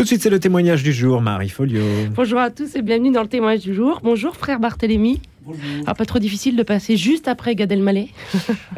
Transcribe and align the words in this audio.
Tout 0.00 0.04
de 0.04 0.08
suite, 0.08 0.22
c'est 0.22 0.30
le 0.30 0.40
témoignage 0.40 0.82
du 0.82 0.94
jour, 0.94 1.20
Marie 1.20 1.50
Folio. 1.50 1.82
Bonjour 2.14 2.38
à 2.38 2.48
tous 2.48 2.74
et 2.74 2.80
bienvenue 2.80 3.12
dans 3.12 3.20
le 3.20 3.28
témoignage 3.28 3.60
du 3.60 3.74
jour. 3.74 4.00
Bonjour 4.02 4.34
frère 4.34 4.58
Barthélémy. 4.58 5.20
Alors, 5.82 5.96
pas 5.96 6.04
trop 6.04 6.18
difficile 6.18 6.56
de 6.56 6.62
passer 6.62 6.96
juste 6.96 7.28
après 7.28 7.54
Gad 7.54 7.70
Elmaleh? 7.72 8.08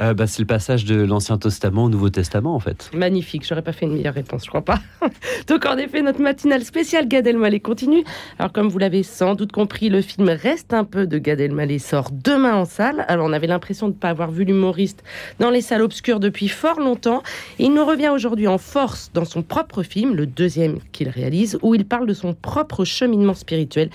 Euh, 0.00 0.14
bah, 0.14 0.26
C'est 0.26 0.40
le 0.40 0.46
passage 0.46 0.84
de 0.84 0.96
l'Ancien 0.96 1.38
Testament 1.38 1.84
au 1.84 1.88
Nouveau 1.88 2.08
Testament, 2.08 2.54
en 2.54 2.60
fait. 2.60 2.90
Magnifique, 2.94 3.46
j'aurais 3.46 3.62
pas 3.62 3.72
fait 3.72 3.86
une 3.86 3.94
meilleure 3.94 4.14
réponse, 4.14 4.44
je 4.44 4.48
crois 4.48 4.64
pas. 4.64 4.80
Donc, 5.48 5.66
en 5.66 5.76
effet, 5.76 6.02
notre 6.02 6.20
matinale 6.20 6.64
spéciale 6.64 7.08
Gad 7.08 7.26
Elmaleh 7.26 7.60
continue. 7.60 8.04
Alors, 8.38 8.52
comme 8.52 8.68
vous 8.68 8.78
l'avez 8.78 9.02
sans 9.02 9.34
doute 9.34 9.52
compris, 9.52 9.88
le 9.88 10.00
film 10.00 10.28
Reste 10.28 10.72
un 10.72 10.84
peu 10.84 11.06
de 11.06 11.18
Gad 11.18 11.40
Elmaleh 11.40 11.78
sort 11.78 12.10
demain 12.10 12.54
en 12.54 12.64
salle. 12.64 13.04
Alors, 13.08 13.26
on 13.26 13.32
avait 13.32 13.46
l'impression 13.46 13.88
de 13.88 13.92
ne 13.92 13.98
pas 13.98 14.08
avoir 14.08 14.30
vu 14.30 14.44
l'humoriste 14.44 15.02
dans 15.38 15.50
les 15.50 15.60
salles 15.60 15.82
obscures 15.82 16.20
depuis 16.20 16.48
fort 16.48 16.80
longtemps. 16.80 17.22
il 17.58 17.72
nous 17.74 17.84
revient 17.84 18.08
aujourd'hui 18.08 18.48
en 18.48 18.58
force 18.58 19.10
dans 19.14 19.24
son 19.24 19.42
propre 19.42 19.82
film, 19.82 20.14
le 20.14 20.26
deuxième 20.26 20.78
qu'il 20.92 21.08
réalise, 21.08 21.58
où 21.62 21.74
il 21.74 21.84
parle 21.84 22.06
de 22.06 22.14
son 22.14 22.34
propre 22.34 22.84
cheminement 22.84 23.34
spirituel. 23.34 23.90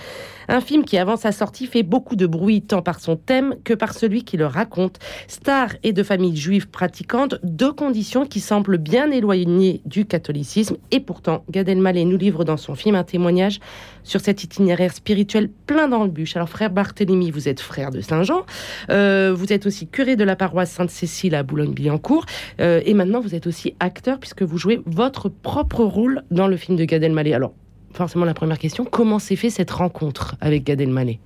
Un 0.48 0.60
film 0.60 0.84
qui, 0.84 0.96
avant 0.96 1.16
sa 1.16 1.32
sortie, 1.32 1.66
fait 1.66 1.82
beaucoup 1.82 2.16
de 2.16 2.26
bruit 2.26 2.62
tant 2.68 2.82
par 2.82 3.00
son 3.00 3.16
thème 3.16 3.56
que 3.64 3.74
par 3.74 3.94
celui 3.94 4.22
qui 4.22 4.36
le 4.36 4.46
raconte. 4.46 4.98
Star 5.26 5.70
et 5.82 5.92
de 5.92 6.02
famille 6.02 6.36
juive 6.36 6.68
pratiquante, 6.68 7.36
deux 7.42 7.72
conditions 7.72 8.26
qui 8.26 8.40
semblent 8.40 8.78
bien 8.78 9.10
éloignées 9.10 9.80
du 9.84 10.04
catholicisme. 10.04 10.76
Et 10.90 11.00
pourtant, 11.00 11.44
Gad 11.50 11.68
Elmaleh 11.68 12.04
nous 12.04 12.16
livre 12.16 12.44
dans 12.44 12.56
son 12.56 12.74
film 12.74 12.94
un 12.94 13.04
témoignage 13.04 13.58
sur 14.04 14.20
cet 14.20 14.44
itinéraire 14.44 14.92
spirituel 14.92 15.50
plein 15.66 15.88
d'embûches. 15.88 16.36
Alors, 16.36 16.48
frère 16.48 16.70
Barthélemy, 16.70 17.30
vous 17.30 17.48
êtes 17.48 17.60
frère 17.60 17.90
de 17.90 18.00
Saint-Jean. 18.00 18.44
Euh, 18.90 19.34
vous 19.36 19.52
êtes 19.52 19.66
aussi 19.66 19.86
curé 19.86 20.16
de 20.16 20.24
la 20.24 20.36
paroisse 20.36 20.70
Sainte-Cécile 20.70 21.34
à 21.34 21.42
Boulogne-Billancourt. 21.42 22.26
Euh, 22.60 22.80
et 22.84 22.94
maintenant, 22.94 23.20
vous 23.20 23.34
êtes 23.34 23.46
aussi 23.46 23.74
acteur 23.80 24.18
puisque 24.18 24.42
vous 24.42 24.58
jouez 24.58 24.80
votre 24.86 25.28
propre 25.28 25.84
rôle 25.84 26.22
dans 26.30 26.46
le 26.46 26.56
film 26.56 26.76
de 26.76 26.84
Gad 26.84 27.02
Elmaleh. 27.02 27.34
Alors, 27.34 27.52
forcément, 27.92 28.24
la 28.24 28.34
première 28.34 28.58
question, 28.58 28.84
comment 28.84 29.18
s'est 29.18 29.36
fait 29.36 29.50
cette 29.50 29.70
rencontre 29.70 30.36
avec 30.40 30.64
Gad 30.64 30.80
Elmaleh? 30.80 31.20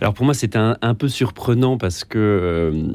Alors 0.00 0.14
pour 0.14 0.24
moi, 0.24 0.34
c'était 0.34 0.58
un, 0.58 0.94
peu 0.94 1.08
surprenant 1.08 1.78
parce 1.78 2.04
que 2.04 2.18
euh, 2.18 2.94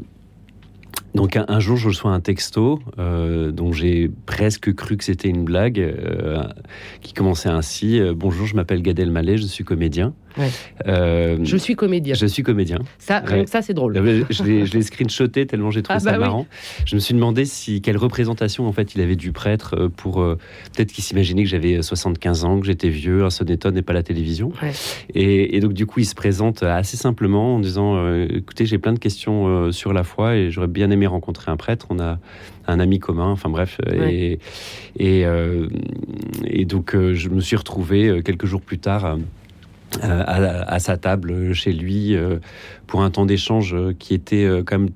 donc 1.15 1.35
un, 1.35 1.59
jour, 1.59 1.75
je 1.75 1.87
reçois 1.87 2.11
un 2.11 2.19
texto 2.19 2.79
euh, 2.99 3.51
dont 3.51 3.73
j'ai 3.73 4.09
presque 4.25 4.73
cru 4.75 4.97
que 4.97 5.03
c'était 5.03 5.27
une 5.27 5.43
blague, 5.43 5.79
euh, 5.79 6.43
qui 7.01 7.13
commençait 7.13 7.49
ainsi 7.49 7.99
Bonjour, 8.15 8.45
je 8.45 8.55
m'appelle 8.55 8.81
Gad 8.81 8.99
Elmaleh, 8.99 9.37
je 9.37 9.45
suis 9.45 9.63
comédien. 9.63 10.13
Euh, 10.87 11.37
je 11.43 11.57
suis 11.57 11.75
comédien. 11.75 12.13
Je 12.15 12.25
suis 12.25 12.43
comédien. 12.43 12.79
Ça, 12.99 13.23
ça 13.45 13.61
c'est 13.61 13.73
drôle. 13.73 13.95
Je 14.29 14.43
l'ai 14.43 14.81
screenshoté 14.81 15.45
tellement 15.45 15.71
j'ai 15.71 15.81
trouvé 15.81 15.97
ah, 15.97 15.99
ça 15.99 16.11
bah 16.11 16.19
marrant. 16.19 16.47
Je 16.85 16.95
me 16.95 16.99
suis 16.99 17.13
demandé 17.13 17.45
si 17.45 17.81
quelle 17.81 17.97
représentation 17.97 18.67
en 18.67 18.71
fait 18.71 18.95
il 18.95 19.01
avait 19.01 19.15
du 19.15 19.31
prêtre 19.31 19.75
euh, 19.77 19.89
pour 19.89 20.21
euh, 20.21 20.37
peut-être 20.75 20.91
qu'il 20.91 21.03
s'imaginait 21.03 21.43
que 21.43 21.49
j'avais 21.49 21.81
75 21.81 22.45
ans, 22.45 22.59
que 22.59 22.65
j'étais 22.65 22.89
vieux, 22.89 23.23
un 23.23 23.29
sonneton 23.29 23.75
et 23.75 23.81
pas 23.81 23.93
la 23.93 24.03
télévision. 24.03 24.51
Et, 25.13 25.59
donc 25.59 25.73
du 25.73 25.85
coup 25.85 25.99
il 25.99 26.05
se 26.05 26.15
présente 26.15 26.63
assez 26.63 26.97
simplement 26.97 27.55
en 27.55 27.59
disant 27.59 28.15
écoutez 28.15 28.65
j'ai 28.65 28.79
plein 28.79 28.93
de 28.93 28.99
questions 28.99 29.71
sur 29.71 29.93
la 29.93 30.03
foi 30.03 30.35
et 30.35 30.49
j'aurais 30.49 30.67
bien 30.67 30.89
aimé 30.89 31.05
rencontrer 31.05 31.51
un 31.51 31.57
prêtre. 31.57 31.87
On 31.89 31.99
a 31.99 32.19
un 32.67 32.79
ami 32.79 32.99
commun. 32.99 33.29
Enfin 33.29 33.49
bref 33.49 33.77
et 33.93 34.39
et, 34.97 35.25
et 36.45 36.65
donc 36.65 36.95
je 36.95 37.29
me 37.29 37.41
suis 37.41 37.55
retrouvé 37.55 38.21
quelques 38.23 38.45
jours 38.45 38.61
plus 38.61 38.79
tard 38.79 39.17
euh, 40.03 40.23
à, 40.67 40.79
sa 40.79 40.97
table 40.97 41.53
chez 41.53 41.73
lui 41.73 42.15
euh, 42.15 42.37
pour 42.87 43.03
un 43.03 43.11
temps 43.11 43.25
d'échange 43.25 43.75
qui 43.99 44.13
était 44.13 44.45
euh, 44.45 44.63
quand 44.65 44.79
même 44.79 44.89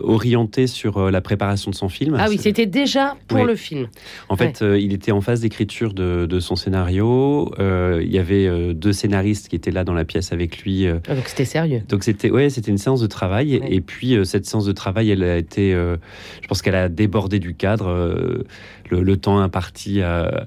orienté 0.00 0.66
sur 0.66 1.10
la 1.10 1.20
préparation 1.20 1.70
de 1.70 1.76
son 1.76 1.88
film. 1.88 2.16
Ah 2.18 2.26
oui, 2.28 2.38
c'était 2.38 2.66
déjà 2.66 3.16
pour 3.28 3.44
le 3.44 3.54
film. 3.54 3.86
En 4.28 4.36
fait, 4.36 4.60
il 4.60 4.92
était 4.92 5.12
en 5.12 5.20
phase 5.20 5.40
d'écriture 5.40 5.92
de, 5.92 6.40
son 6.40 6.56
scénario. 6.56 7.52
il 7.60 8.10
y 8.10 8.18
avait 8.18 8.74
deux 8.74 8.92
scénaristes 8.92 9.48
qui 9.48 9.54
étaient 9.54 9.70
là 9.70 9.84
dans 9.84 9.92
la 9.92 10.04
pièce 10.04 10.32
avec 10.32 10.62
lui. 10.62 10.88
Ah, 10.88 11.14
donc 11.14 11.28
c'était 11.28 11.44
sérieux. 11.44 11.82
Donc 11.88 12.02
c'était 12.02 12.30
ouais, 12.30 12.50
c'était 12.50 12.72
une 12.72 12.78
séance 12.78 13.00
de 13.00 13.06
travail. 13.06 13.60
Et 13.68 13.80
puis 13.80 14.16
cette 14.24 14.46
séance 14.46 14.64
de 14.64 14.72
travail, 14.72 15.10
elle 15.10 15.22
a 15.22 15.36
été, 15.36 15.72
je 15.72 16.48
pense 16.48 16.60
qu'elle 16.60 16.74
a 16.74 16.88
débordé 16.88 17.38
du 17.38 17.54
cadre. 17.54 18.44
Le, 18.90 19.02
le, 19.02 19.16
temps 19.16 19.38
imparti 19.38 20.02
à 20.02 20.46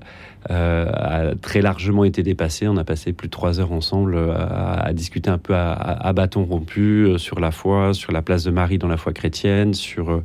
euh, 0.49 0.89
a 0.91 1.35
très 1.35 1.61
largement 1.61 2.03
été 2.03 2.23
dépassé. 2.23 2.67
On 2.67 2.77
a 2.77 2.83
passé 2.83 3.13
plus 3.13 3.27
de 3.27 3.31
trois 3.31 3.59
heures 3.59 3.71
ensemble 3.71 4.15
euh, 4.15 4.33
à, 4.33 4.91
discuter 4.91 5.29
un 5.29 5.37
peu 5.37 5.53
à, 5.53 6.11
bâton 6.13 6.43
rompu 6.45 7.05
euh, 7.05 7.17
sur 7.19 7.39
la 7.39 7.51
foi, 7.51 7.93
sur 7.93 8.11
la 8.11 8.23
place 8.23 8.43
de 8.43 8.49
Marie 8.49 8.79
dans 8.79 8.87
la 8.87 8.97
foi 8.97 9.13
chrétienne, 9.13 9.75
sur, 9.75 10.21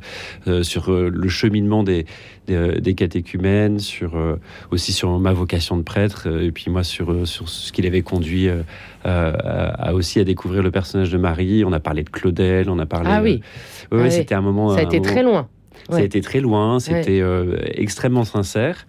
sur 0.63 0.91
le 0.91 1.27
cheminement 1.29 1.83
des, 1.83 2.05
des, 2.47 2.95
catéchumènes, 2.95 3.79
sur, 3.79 4.13
aussi 4.71 4.91
sur 4.91 5.19
ma 5.19 5.33
vocation 5.33 5.77
de 5.77 5.83
prêtre, 5.83 6.27
et 6.27 6.51
puis 6.51 6.71
moi 6.71 6.83
sur, 6.83 7.27
sur 7.27 7.47
ce 7.49 7.71
qui 7.71 7.81
l'avait 7.81 8.01
conduit 8.01 8.49
à, 9.03 9.93
aussi 9.93 10.19
à 10.19 10.23
découvrir 10.23 10.63
le 10.63 10.71
personnage 10.71 11.11
de 11.11 11.17
Marie. 11.17 11.63
On 11.63 11.73
a 11.73 11.79
parlé 11.79 12.03
de 12.03 12.09
Claudel, 12.09 12.69
on 12.69 12.79
a 12.79 12.85
parlé. 12.85 13.09
Ah 13.11 13.21
oui. 13.21 13.41
oui, 13.91 14.11
c'était 14.11 14.35
un 14.35 14.41
moment. 14.41 14.69
Ça 14.69 14.79
a 14.79 14.83
été 14.83 15.01
très 15.01 15.23
loin. 15.23 15.47
Ça 15.89 15.97
a 15.97 16.01
été 16.01 16.21
très 16.21 16.39
loin, 16.39 16.79
c'était 16.79 17.21
euh, 17.21 17.57
extrêmement 17.65 18.25
sincère. 18.25 18.85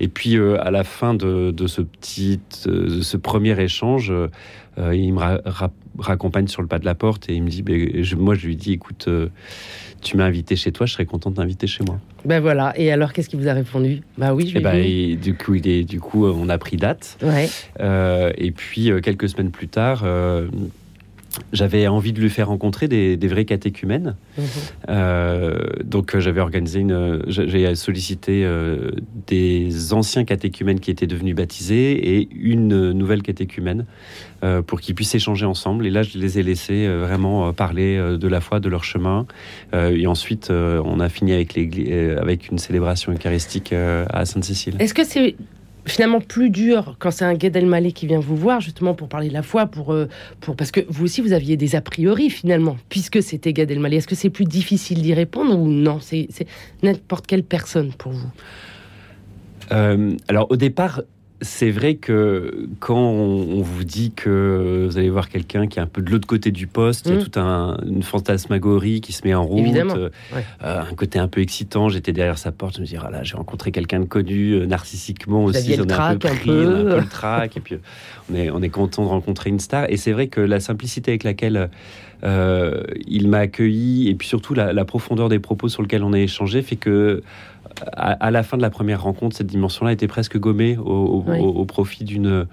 Et 0.00 0.08
puis 0.08 0.36
euh, 0.36 0.62
à 0.62 0.70
la 0.70 0.84
fin 0.84 1.14
de, 1.14 1.66
ce 1.66 1.82
petit, 1.82 2.40
euh, 2.66 3.02
ce 3.02 3.16
premier 3.16 3.58
échange, 3.60 4.12
il 4.78 5.12
me 5.14 5.20
raccompagne 5.98 6.48
sur 6.48 6.62
le 6.62 6.68
pas 6.68 6.78
de 6.78 6.84
la 6.84 6.94
porte 6.94 7.28
et 7.28 7.34
il 7.34 7.42
me 7.42 7.50
dit, 7.50 7.62
ben, 7.62 8.04
moi 8.16 8.34
je 8.34 8.46
lui 8.46 8.56
dis, 8.56 8.72
écoute, 8.72 9.08
tu 10.00 10.16
m'as 10.16 10.24
invité 10.24 10.56
chez 10.56 10.72
toi, 10.72 10.86
je 10.86 10.94
serais 10.94 11.06
content 11.06 11.30
de 11.30 11.36
t'inviter 11.36 11.66
chez 11.66 11.84
moi. 11.84 11.98
Ben 12.24 12.40
voilà. 12.40 12.72
Et 12.76 12.90
alors, 12.90 13.12
qu'est-ce 13.12 13.28
qu'il 13.28 13.38
vous 13.38 13.48
a 13.48 13.52
répondu? 13.52 14.02
Bah 14.18 14.34
oui, 14.34 14.48
je 14.48 14.58
vais. 14.58 14.88
Et, 14.88 15.14
ben, 15.14 15.20
du 15.20 15.34
coup, 15.34 15.54
il 15.54 15.68
est, 15.68 15.84
du 15.84 16.00
coup, 16.00 16.26
on 16.26 16.48
a 16.48 16.58
pris 16.58 16.76
date. 16.76 17.18
Ouais. 17.22 17.48
et 18.36 18.50
puis 18.50 18.90
quelques 19.02 19.28
semaines 19.28 19.50
plus 19.50 19.68
tard 19.68 20.04
j'avais 21.52 21.86
envie 21.86 22.12
de 22.12 22.20
lui 22.20 22.30
faire 22.30 22.48
rencontrer 22.48 22.88
des, 22.88 23.28
vrais 23.28 23.44
catéchumènes. 23.44 24.16
Mhm. 24.36 24.44
Euh, 24.88 25.58
donc 25.84 26.14
euh, 26.14 26.20
j'avais 26.20 26.40
organisé 26.40 26.80
une, 26.80 27.22
j'ai 27.26 27.74
sollicité 27.74 28.44
euh, 28.44 28.90
des 29.26 29.92
anciens 29.92 30.24
catéchumènes 30.24 30.80
qui 30.80 30.90
étaient 30.90 31.06
devenus 31.06 31.34
baptisés 31.34 32.16
et 32.16 32.28
une 32.32 32.92
nouvelle 32.92 33.22
catéchumène 33.22 33.86
pour 34.66 34.80
qu'ils 34.80 34.96
puissent 34.96 35.14
échanger 35.14 35.46
ensemble. 35.46 35.86
Et 35.86 35.90
là, 35.90 36.02
je 36.02 36.18
les 36.18 36.40
ai 36.40 36.42
laissés 36.42 36.88
vraiment 36.88 37.52
parler 37.52 37.96
de 37.96 38.28
la 38.28 38.40
foi, 38.40 38.58
de 38.58 38.68
leur 38.68 38.82
chemin. 38.82 39.24
et 39.72 40.06
ensuite, 40.08 40.50
on 40.50 40.98
a 40.98 41.08
fini 41.08 41.32
avec, 41.32 41.56
avec 41.56 42.48
une 42.48 42.58
célébration 42.58 43.12
eucharistique 43.12 43.72
à 43.72 44.24
Sainte-Cécile. 44.24 44.74
Est-ce 44.80 44.94
que 44.94 45.04
c'est 45.04 45.36
finalement 45.84 46.20
plus 46.20 46.50
dur 46.50 46.96
quand 46.98 47.10
c'est 47.10 47.24
un 47.24 47.34
Gad 47.34 47.56
Elmaleh 47.56 47.92
qui 47.92 48.06
vient 48.06 48.20
vous 48.20 48.36
voir 48.36 48.60
justement 48.60 48.94
pour 48.94 49.08
parler 49.08 49.28
de 49.28 49.32
la 49.32 49.42
foi 49.42 49.66
pour 49.66 49.92
euh, 49.92 50.08
pour 50.40 50.56
parce 50.56 50.70
que 50.70 50.80
vous 50.88 51.04
aussi 51.04 51.20
vous 51.20 51.32
aviez 51.32 51.56
des 51.56 51.74
a 51.74 51.80
priori 51.80 52.30
finalement 52.30 52.76
puisque 52.88 53.22
c'était 53.22 53.52
Gad 53.52 53.70
Elmaleh. 53.70 53.96
Est-ce 53.96 54.08
que 54.08 54.14
c'est 54.14 54.30
plus 54.30 54.44
difficile 54.44 55.02
d'y 55.02 55.14
répondre 55.14 55.58
ou 55.58 55.66
non? 55.66 55.98
C'est 56.00 56.28
n'importe 56.82 57.26
quelle 57.26 57.44
personne 57.44 57.92
pour 57.92 58.12
vous. 58.12 58.30
Euh, 59.72 60.16
alors 60.28 60.50
au 60.50 60.56
départ 60.56 61.02
c'est 61.42 61.70
vrai 61.70 61.96
que 61.96 62.68
quand 62.78 62.96
on, 62.96 63.60
vous 63.60 63.84
dit 63.84 64.12
que 64.12 64.86
vous 64.88 64.96
allez 64.96 65.10
voir 65.10 65.28
quelqu'un 65.28 65.66
qui 65.66 65.78
est 65.78 65.82
un 65.82 65.86
peu 65.86 66.00
de 66.00 66.10
l'autre 66.10 66.26
côté 66.26 66.50
du 66.50 66.66
poste, 66.66 67.06
il 67.06 67.12
y 67.12 67.16
a 67.16 67.18
mmh. 67.18 67.24
toute 67.24 67.36
une 67.36 68.02
fantasmagorie 68.02 69.00
qui 69.00 69.12
se 69.12 69.26
met 69.26 69.34
en 69.34 69.44
route, 69.44 69.76
euh, 69.76 70.10
un 70.60 70.94
côté 70.94 71.18
un 71.18 71.28
peu 71.28 71.40
excitant. 71.40 71.88
J'étais 71.88 72.12
derrière 72.12 72.38
sa 72.38 72.52
porte, 72.52 72.76
je 72.76 72.80
me 72.80 72.86
dis, 72.86 72.96
ah 72.96 73.10
là, 73.10 73.22
j'ai 73.22 73.36
rencontré 73.36 73.72
quelqu'un 73.72 74.00
de 74.00 74.04
connu, 74.04 74.52
euh, 74.52 74.66
narcissiquement 74.66 75.44
aussi, 75.44 75.76
on 75.78 75.90
a 75.90 76.10
un 76.10 76.16
peu 76.16 76.28
pris, 76.28 76.50
un 76.50 76.54
peu. 76.54 76.96
le 76.96 77.08
trac, 77.08 77.56
et 77.56 77.60
puis 77.60 77.76
on 78.30 78.36
est, 78.36 78.50
on 78.50 78.62
est 78.62 78.68
content 78.68 79.02
de 79.02 79.08
rencontrer 79.08 79.50
une 79.50 79.60
star. 79.60 79.86
Et 79.90 79.96
c'est 79.96 80.12
vrai 80.12 80.28
que 80.28 80.40
la 80.40 80.60
simplicité 80.60 81.10
avec 81.10 81.24
laquelle 81.24 81.70
euh, 82.24 82.82
il 83.06 83.28
m'a 83.28 83.38
accueilli, 83.38 84.08
et 84.08 84.14
puis 84.14 84.28
surtout 84.28 84.54
la, 84.54 84.72
la, 84.72 84.84
profondeur 84.84 85.28
des 85.28 85.40
propos 85.40 85.68
sur 85.68 85.82
lesquels 85.82 86.04
on 86.04 86.12
a 86.12 86.20
échangé, 86.20 86.62
fait 86.62 86.76
que 86.76 87.22
à, 87.92 88.30
la 88.30 88.42
fin 88.42 88.56
de 88.56 88.62
la 88.62 88.70
première 88.70 89.02
rencontre, 89.02 89.36
cette 89.36 89.46
dimension-là 89.46 89.92
était 89.92 90.08
presque 90.08 90.38
gommée 90.38 90.76
au, 90.76 91.64
profit 91.66 92.04
d'une 92.04 92.46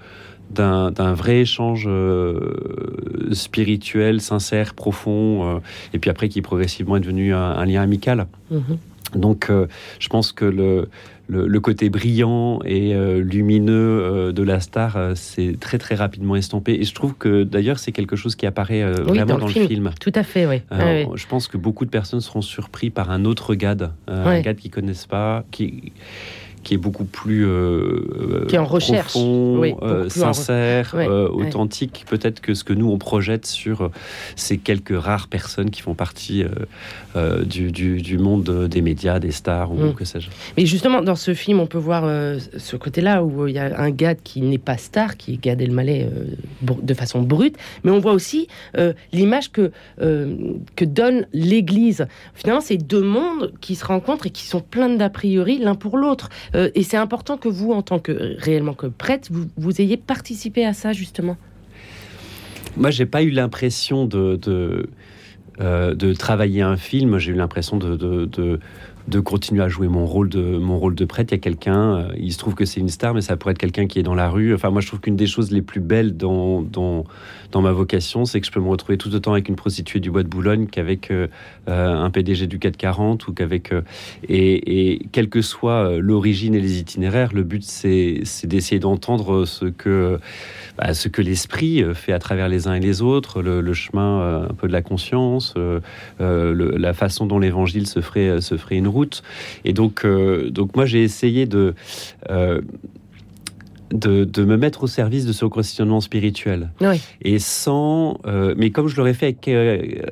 d'un 0.50 1.14
vrai 1.14 1.40
échange 1.40 1.84
euh, 1.86 3.30
spirituel, 3.32 4.20
sincère, 4.20 4.74
profond, 4.74 5.56
euh, 5.56 5.58
et 5.94 5.98
puis 5.98 6.10
après 6.10 6.28
qui 6.28 6.42
progressivement 6.42 6.96
est 6.96 7.00
devenu 7.00 7.34
un, 7.34 7.64
lien 7.64 7.82
amical. 7.82 8.26
Mm-hmm. 8.52 9.18
Donc, 9.18 9.50
euh, 9.50 9.66
je 9.98 10.08
pense 10.08 10.32
que 10.32 10.44
le, 10.44 10.88
le, 11.26 11.60
côté 11.60 11.90
brillant 11.90 12.60
et 12.64 12.94
lumineux 13.18 14.32
de 14.32 14.42
la 14.42 14.60
star 14.60 14.98
c'est 15.14 15.58
très 15.58 15.78
très 15.78 15.94
rapidement 15.94 16.36
estompé. 16.36 16.74
Et 16.74 16.84
je 16.84 16.94
trouve 16.94 17.14
que 17.14 17.44
d'ailleurs 17.44 17.78
c'est 17.78 17.92
quelque 17.92 18.16
chose 18.16 18.34
qui 18.36 18.46
apparaît 18.46 18.84
vraiment 18.92 19.38
dans, 19.38 19.46
le, 19.46 19.52
film. 19.52 19.90
Tout 20.00 20.12
à 20.14 20.22
fait, 20.22 20.46
oui. 20.46 20.62
Je 20.70 21.26
pense 21.26 21.48
que 21.48 21.56
beaucoup 21.56 21.84
de 21.84 21.90
personnes 21.90 22.20
seront 22.20 22.42
surpris 22.42 22.90
par 22.90 23.10
un 23.10 23.24
autre 23.24 23.54
Gad, 23.54 23.92
un 24.08 24.40
Gad 24.40 24.56
qu'ils 24.56 24.70
connaissent 24.70 25.06
pas, 25.06 25.44
qui 25.50 25.92
qui 26.62 26.74
est 26.74 26.78
beaucoup 26.78 27.04
plus 27.04 27.46
euh, 27.46 28.44
qui 28.48 28.54
est 28.54 28.58
en 28.58 28.64
recherche, 28.64 29.12
profond, 29.12 29.58
oui, 29.60 29.74
euh, 29.82 30.04
en 30.04 30.06
re- 30.06 30.08
sincère, 30.10 30.94
Ouais, 30.94 31.08
euh, 31.08 31.28
ouais. 31.30 31.46
authentique, 31.46 32.04
peut-être 32.08 32.40
que 32.40 32.54
ce 32.54 32.64
que 32.64 32.72
nous 32.72 32.90
on 32.90 32.98
projette 32.98 33.46
sur 33.46 33.82
euh, 33.84 33.88
ces 34.36 34.58
quelques 34.58 34.92
rares 34.98 35.28
personnes 35.28 35.70
qui 35.70 35.80
font 35.80 35.94
partie 35.94 36.42
euh, 36.44 36.48
euh, 37.16 37.44
du, 37.44 37.72
du- 37.72 38.02
du 38.02 38.18
monde 38.18 38.48
euh, 38.50 38.68
des 38.68 38.82
médias, 38.82 39.18
des 39.18 39.32
stars 39.32 39.72
ou 39.72 39.76
Mm. 39.76 39.94
que 39.94 40.04
sais-je. 40.04 40.28
Mais 40.56 40.66
justement, 40.66 41.00
dans 41.02 41.14
ce 41.16 41.32
film, 41.34 41.60
on 41.60 41.66
peut 41.66 41.78
voir 41.78 42.04
euh, 42.04 42.38
ce 42.58 42.76
côté-là 42.76 43.24
où 43.24 43.44
euh, 43.44 43.50
il 43.50 43.56
y 43.56 43.58
a 43.58 43.80
un 43.80 43.90
gars 43.90 44.14
qui 44.14 44.42
n'est 44.42 44.58
pas 44.58 44.76
star, 44.76 45.16
qui 45.16 45.34
est 45.34 45.36
Gad 45.42 45.60
Elmaleh 45.62 46.04
euh, 46.12 46.24
de 46.82 46.94
façon 46.94 47.22
brute, 47.22 47.56
mais 47.84 47.90
on 47.90 47.98
voit 48.00 48.12
aussi 48.12 48.48
euh, 48.76 48.92
l'image 49.12 49.50
que, 49.50 49.72
euh, 50.02 50.34
que 50.76 50.84
donne 50.84 51.26
l'Église. 51.32 52.06
Finalement, 52.34 52.60
c'est 52.60 52.76
deux 52.76 53.02
mondes 53.02 53.52
qui 53.60 53.74
se 53.74 53.84
rencontrent 53.84 54.26
et 54.26 54.30
qui 54.30 54.44
sont 54.44 54.60
pleins 54.60 54.90
d'a 54.90 55.08
priori 55.10 55.58
l'un 55.58 55.74
pour 55.74 55.96
l'autre. 55.96 56.28
Euh, 56.54 56.70
et 56.74 56.82
c'est 56.82 56.96
important 56.96 57.36
que 57.36 57.48
vous, 57.48 57.72
en 57.72 57.82
tant 57.82 57.98
que 57.98 58.36
réellement 58.38 58.74
que 58.74 58.86
prêtre, 58.86 59.30
vous, 59.56 59.80
ayez 59.80 59.96
participé 59.96 60.64
à 60.64 60.72
ça, 60.72 60.92
justement. 60.92 61.36
Moi, 62.76 62.90
j'ai 62.90 63.06
pas 63.06 63.22
eu 63.22 63.30
l'impression 63.30 64.04
de, 64.06 64.36
de, 64.36 64.88
euh, 65.60 66.14
travailler 66.14 66.62
un 66.62 66.76
film. 66.76 67.18
J'ai 67.18 67.32
eu 67.32 67.36
l'impression 67.36 67.76
de, 67.76 68.58
de 69.08 69.20
continuer 69.20 69.62
à 69.62 69.68
jouer 69.68 69.88
mon 69.88 70.06
rôle 70.06 70.28
de, 70.28 70.58
mon 70.58 70.78
rôle 70.78 70.94
de 70.94 71.04
prêtre. 71.04 71.32
Il 71.32 71.36
y 71.36 71.38
a 71.38 71.40
quelqu'un, 71.40 71.96
euh, 71.96 72.12
il 72.18 72.32
se 72.32 72.38
trouve 72.38 72.54
que 72.54 72.64
c'est 72.64 72.80
une 72.80 72.88
star, 72.88 73.14
mais 73.14 73.20
ça 73.20 73.36
pourrait 73.36 73.52
être 73.52 73.58
quelqu'un 73.58 73.86
qui 73.86 73.98
est 73.98 74.02
dans 74.02 74.14
la 74.14 74.28
rue. 74.28 74.54
Enfin, 74.54 74.70
moi, 74.70 74.80
je 74.80 74.86
trouve 74.86 75.00
qu'une 75.00 75.16
des 75.16 75.26
choses 75.26 75.50
les 75.50 75.62
plus 75.62 75.80
belles 75.80 76.16
dans, 76.16 76.62
dans, 76.62 77.04
dans 77.50 77.62
ma 77.62 77.72
vocation, 77.72 78.24
c'est 78.24 78.40
que 78.40 78.46
je 78.46 78.52
peux 78.52 78.60
me 78.60 78.68
retrouver 78.68 78.98
tout 78.98 79.14
autant 79.14 79.32
avec 79.32 79.48
une 79.48 79.56
prostituée 79.56 80.00
du 80.00 80.10
bois 80.10 80.22
de 80.22 80.28
Boulogne 80.28 80.66
qu'avec 80.66 81.10
euh, 81.10 81.28
euh, 81.68 81.94
un 81.94 82.10
PDG 82.10 82.46
du 82.46 82.58
440 82.58 83.26
ou 83.28 83.32
qu'avec. 83.32 83.72
et, 84.28 84.92
et 84.92 85.06
quelle 85.12 85.28
que 85.28 85.42
soit 85.42 85.98
l'origine 85.98 86.54
et 86.54 86.60
les 86.60 86.78
itinéraires, 86.78 87.32
le 87.32 87.42
but, 87.42 87.62
c'est 87.62 88.22
d'essayer 88.44 88.78
d'entendre 88.78 89.44
ce 89.44 89.66
que 89.66 90.18
bah, 90.78 90.94
ce 90.94 91.08
que 91.08 91.22
l'esprit 91.22 91.82
fait 91.94 92.12
à 92.12 92.18
travers 92.18 92.48
les 92.48 92.68
uns 92.68 92.74
et 92.74 92.80
les 92.80 93.02
autres, 93.02 93.42
le, 93.42 93.72
chemin 93.72 94.46
un 94.48 94.54
peu 94.54 94.66
de 94.66 94.72
la 94.72 94.82
conscience, 94.82 95.54
la 96.18 96.92
façon 96.92 97.26
dont 97.26 97.38
l'évangile 97.38 97.86
se 97.86 98.00
ferait, 98.00 98.40
se 98.40 98.56
ferait 98.56 98.76
une 98.76 98.88
route. 98.88 98.99
Et 99.64 99.72
donc, 99.72 100.04
euh, 100.04 100.50
donc 100.50 100.76
moi, 100.76 100.86
j'ai 100.86 101.02
essayé 101.02 101.46
de, 101.46 101.74
euh, 102.30 102.60
de, 103.92 104.24
de 104.24 104.44
me 104.44 104.56
mettre 104.56 104.84
au 104.84 104.86
service 104.86 105.26
de 105.26 105.32
ce 105.32 105.46
questionnement 105.46 106.00
spirituel. 106.00 106.70
Oui. 106.80 107.00
Et 107.22 107.38
sans. 107.38 108.18
euh, 108.26 108.54
mais 108.56 108.70
comme 108.70 108.88
je 108.88 108.96
l'aurais 108.96 109.14
fait 109.14 109.26
avec 109.26 109.48
euh, 109.48 110.02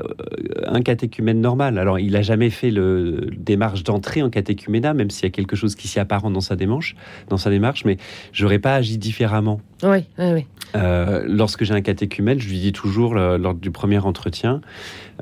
un 0.67 0.83
catéchumène 0.83 1.41
normal. 1.41 1.79
Alors, 1.79 1.99
il 1.99 2.13
n'a 2.13 2.23
jamais 2.23 2.51
fait 2.51 2.71
le 2.71 3.31
démarche 3.37 3.85
d'entrée 3.85 4.23
en 4.23 4.31
catéchuménat, 4.31 4.95
même 4.95 5.11
s'il 5.11 5.25
y 5.25 5.27
a 5.27 5.31
quelque 5.31 5.57
chose 5.57 5.75
qui 5.77 5.89
s'y 5.89 6.01
apparente 6.01 6.33
dans 6.33 6.41
sa 6.41 6.57
démarche, 6.57 6.97
dans 7.29 7.37
sa 7.39 7.51
démarche, 7.51 7.85
mais 7.85 7.97
j'aurais 8.33 8.59
pas 8.59 8.75
agi 8.75 8.99
différemment. 8.99 9.61
Oui, 9.83 9.99
oui, 10.19 10.33
oui. 10.35 10.47
Euh, 10.75 11.25
lorsque 11.27 11.65
j'ai 11.65 11.73
un 11.73 11.81
catéchumène, 11.81 12.39
je 12.41 12.49
lui 12.49 12.59
dis 12.59 12.73
toujours 12.73 13.15
lors 13.15 13.55
du 13.55 13.71
premier 13.71 13.99
entretien, 13.99 14.61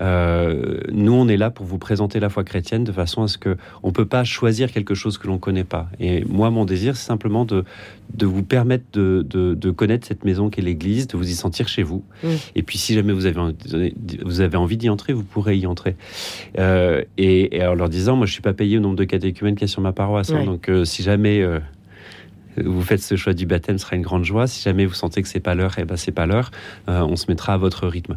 euh, 0.00 0.80
nous 0.92 1.12
on 1.12 1.26
est 1.28 1.36
là 1.36 1.50
pour 1.50 1.66
vous 1.66 1.78
présenter 1.78 2.20
la 2.20 2.28
foi 2.28 2.44
chrétienne 2.44 2.84
de 2.84 2.92
façon 2.92 3.22
à 3.22 3.28
ce 3.28 3.38
que 3.38 3.56
on 3.82 3.92
peut 3.92 4.04
pas 4.06 4.24
choisir 4.24 4.70
quelque 4.72 4.94
chose 4.94 5.18
que 5.18 5.26
l'on 5.26 5.38
connaît 5.38 5.64
pas. 5.64 5.88
Et 6.00 6.24
moi 6.24 6.50
mon 6.50 6.64
désir 6.64 6.96
c'est 6.96 7.06
simplement 7.06 7.44
de 7.44 7.64
de 8.14 8.24
vous 8.24 8.44
permettre 8.44 8.84
de, 8.92 9.26
de, 9.28 9.54
de 9.54 9.70
connaître 9.72 10.06
cette 10.06 10.24
maison 10.24 10.48
qu'est 10.48 10.62
l'Église, 10.62 11.08
de 11.08 11.16
vous 11.16 11.28
y 11.28 11.34
sentir 11.34 11.66
chez 11.66 11.82
vous. 11.82 12.04
Mm. 12.22 12.28
Et 12.54 12.62
puis 12.62 12.78
si 12.78 12.94
jamais 12.94 13.12
vous 13.12 13.26
avez 13.26 13.40
envie- 13.40 13.94
vous 14.24 14.40
avez 14.40 14.56
envie 14.56 14.76
d'y 14.76 14.88
entrer, 14.88 15.12
vous 15.12 15.24
pourrez 15.24 15.58
y 15.58 15.66
entrer. 15.66 15.96
Euh, 16.58 17.02
et, 17.18 17.56
et 17.56 17.66
en 17.66 17.74
leur 17.74 17.88
disant, 17.88 18.16
moi 18.16 18.26
je 18.26 18.32
suis 18.32 18.42
pas 18.42 18.52
payé 18.54 18.78
au 18.78 18.80
nombre 18.80 18.96
de 18.96 19.04
catéchumènes 19.04 19.54
qu'il 19.56 19.62
y 19.62 19.70
a 19.70 19.72
sur 19.72 19.82
ma 19.82 19.92
paroisse, 19.92 20.30
hein. 20.30 20.38
Ouais. 20.38 20.44
donc 20.46 20.68
euh, 20.68 20.84
si 20.84 21.02
jamais 21.02 21.42
vous 22.64 22.82
faites 22.82 23.02
ce 23.02 23.16
choix 23.16 23.32
du 23.34 23.46
baptême, 23.46 23.78
ce 23.78 23.84
sera 23.84 23.96
une 23.96 24.02
grande 24.02 24.24
joie. 24.24 24.46
Si 24.46 24.62
jamais 24.62 24.86
vous 24.86 24.94
sentez 24.94 25.22
que 25.22 25.28
c'est 25.28 25.40
pas 25.40 25.54
l'heure, 25.54 25.74
eh 25.78 25.84
ben 25.84 25.96
c'est 25.96 26.12
pas 26.12 26.26
l'heure. 26.26 26.50
Euh, 26.88 27.00
on 27.00 27.16
se 27.16 27.26
mettra 27.28 27.54
à 27.54 27.56
votre 27.56 27.86
rythme. 27.86 28.16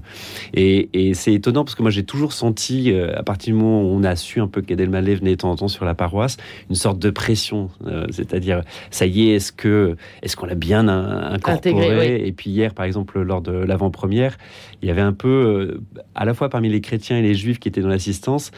Et, 0.54 0.90
et 0.94 1.14
c'est 1.14 1.34
étonnant 1.34 1.64
parce 1.64 1.76
que 1.76 1.82
moi 1.82 1.92
j'ai 1.92 2.04
toujours 2.04 2.34
senti, 2.34 2.92
euh, 2.92 3.18
à 3.18 3.24
partir 3.24 3.54
du 3.54 3.60
moment 3.60 3.82
où 3.84 3.86
on 3.96 4.04
a 4.04 4.16
su 4.16 4.40
un 4.42 4.48
peu 4.48 4.62
qu'Adèle 4.62 4.90
Mallet 4.90 5.16
venait 5.16 5.32
de 5.32 5.36
temps 5.36 5.52
en 5.52 5.56
temps 5.56 5.68
sur 5.68 5.86
la 5.86 5.96
paroisse, 5.96 6.38
une 6.70 6.76
sorte 6.76 7.00
de 7.00 7.10
pression. 7.10 7.70
Euh, 7.88 8.06
C'est-à-dire, 8.12 8.62
ça 8.92 9.06
y 9.06 9.30
est, 9.30 9.36
est-ce 9.36 9.52
que 9.52 9.96
est-ce 10.22 10.36
qu'on 10.36 10.46
l'a 10.46 10.56
bien 10.56 10.88
in- 10.88 11.34
incorporé? 11.34 11.58
Intégré, 11.58 12.28
Et 12.28 12.32
puis 12.32 12.50
hier, 12.50 12.74
par 12.74 12.86
exemple, 12.86 13.22
lors 13.22 13.42
de 13.42 13.52
l'avant-première, 13.52 14.38
il 14.82 14.88
y 14.88 14.92
avait 14.92 15.02
un 15.02 15.14
peu, 15.14 15.82
à 16.16 16.26
la 16.26 16.34
fois 16.34 16.50
parmi 16.50 16.70
les 16.70 16.82
chrétiens 16.82 17.18
et 17.18 17.22
les 17.22 17.34
juifs 17.36 17.60
qui 17.60 17.68
étaient 17.68 17.82
dans 17.82 17.90
l'assistance, 17.90 18.52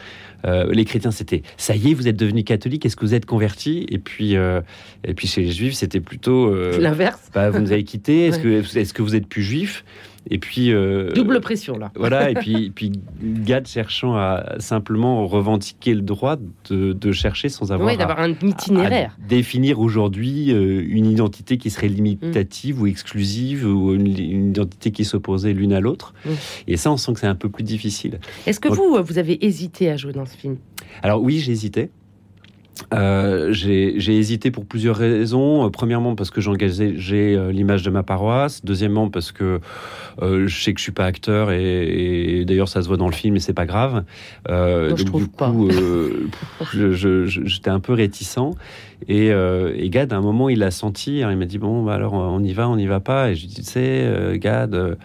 les 0.44 0.84
chrétiens 0.84 1.12
c'était 1.12 1.42
ça 1.56 1.76
y 1.76 1.90
est, 1.90 1.94
vous 1.94 2.08
êtes 2.08 2.16
devenus 2.16 2.44
catholiques, 2.44 2.84
est-ce 2.84 2.96
que 2.96 3.04
vous 3.06 3.14
êtes 3.14 3.26
convertis? 3.26 3.86
Et 3.88 3.98
puis 3.98 4.34
et 4.34 5.14
puis 5.14 5.26
chez 5.28 5.42
les 5.42 5.52
juifs 5.52 5.71
c'était 5.74 6.00
plutôt 6.00 6.46
euh, 6.52 6.78
L'inverse. 6.78 7.20
bah, 7.34 7.50
vous 7.50 7.58
nous 7.60 7.72
avez 7.72 7.84
quittés, 7.84 8.26
est-ce 8.26 8.38
que 8.38 8.48
est-ce 8.78 8.92
que 8.94 9.02
vous 9.02 9.14
êtes 9.16 9.26
plus 9.26 9.42
juif 9.42 9.84
Et 10.30 10.38
puis 10.38 10.72
euh, 10.72 11.10
Double 11.12 11.40
pression, 11.40 11.76
là. 11.78 11.90
voilà, 11.96 12.30
et 12.30 12.34
puis, 12.40 12.70
puis 12.74 12.92
Gad 13.22 13.66
cherchant 13.66 14.14
à 14.16 14.54
simplement 14.58 15.26
revendiquer 15.26 15.94
le 15.94 16.00
droit 16.02 16.36
de, 16.70 16.92
de 16.92 17.12
chercher 17.12 17.48
sans 17.48 17.72
avoir 17.72 17.88
Oui, 17.90 17.96
d'avoir 17.96 18.20
un 18.20 18.32
à 18.32 18.36
itinéraire. 18.46 19.16
définir 19.28 19.80
aujourd'hui 19.80 20.52
euh, 20.52 20.84
une 20.86 21.06
identité 21.06 21.56
qui 21.58 21.70
serait 21.70 21.88
limitative 21.88 22.78
Mm. 22.78 22.82
ou 22.82 22.86
exclusive 22.86 23.66
ou 23.66 23.94
une, 23.94 24.06
une 24.06 24.48
identité 24.50 24.90
qui 24.92 25.04
s'opposait 25.04 25.52
l'une 25.54 25.72
à 25.72 25.80
l'autre. 25.80 26.14
Mm. 26.24 26.30
Et 26.68 26.76
ça, 26.76 26.92
on 26.92 26.96
sent 26.96 27.14
que 27.14 27.20
c'est 27.20 27.26
un 27.26 27.34
peu 27.34 27.48
plus 27.48 27.64
difficile. 27.64 28.20
Est-ce 28.46 28.60
que 28.60 28.68
Donc- 28.68 28.76
vous, 28.78 29.02
vous 29.02 29.18
avez 29.18 29.44
hésité 29.44 29.90
à 29.90 29.96
jouer 29.96 30.12
dans 30.12 30.26
ce 30.26 30.36
film? 30.36 30.56
Alors 31.02 31.20
oui, 31.22 31.38
j'ai 31.40 31.52
hésité. 31.52 31.90
Euh, 32.92 33.52
j'ai 33.52 34.16
hésité 34.16 34.50
pour 34.50 34.64
plusieurs 34.64 34.96
raisons. 34.96 35.66
Euh, 35.66 35.70
premièrement, 35.70 36.14
parce 36.14 36.30
que 36.30 36.40
j'engageais 36.40 36.94
j'ai, 36.96 37.34
euh, 37.36 37.52
l'image 37.52 37.82
de 37.82 37.90
ma 37.90 38.02
paroisse. 38.02 38.64
Deuxièmement, 38.64 39.08
parce 39.08 39.32
que 39.32 39.60
je 40.20 40.48
sais 40.48 40.72
que 40.74 40.78
je 40.78 40.82
suis 40.82 40.92
pas 40.92 41.06
acteur 41.06 41.50
et, 41.50 42.40
et 42.40 42.44
d'ailleurs 42.44 42.68
ça 42.68 42.82
se 42.82 42.88
voit 42.88 42.96
dans 42.98 43.06
le 43.08 43.14
film 43.14 43.36
et 43.36 43.40
c'est 43.40 43.54
pas 43.54 43.66
grave. 43.66 44.04
Je 44.48 44.88
donc 44.90 45.04
trouve 45.04 45.22
du 45.22 45.28
coup, 45.30 45.70
j'étais 47.46 47.70
un 47.70 47.80
peu 47.80 47.92
réticent. 47.92 48.38
Et, 49.08 49.28
et 49.28 49.90
Gad, 49.90 50.12
à 50.12 50.16
un 50.16 50.20
moment, 50.20 50.48
il 50.48 50.62
a 50.62 50.70
senti. 50.70 51.22
hein, 51.22 51.30
il 51.30 51.36
m'a 51.36 51.46
dit 51.46 51.58
bon, 51.58 51.82
bah 51.82 51.94
alors 51.94 52.14
on 52.14 52.42
y 52.42 52.52
va, 52.52 52.68
on 52.68 52.76
y 52.76 52.86
va 52.86 53.00
pas. 53.00 53.30
Et 53.30 53.34
je 53.34 53.42
lui 53.42 53.48
dis, 53.48 53.62
tu 53.62 53.70
sais, 53.70 54.38
Gad. 54.38 54.96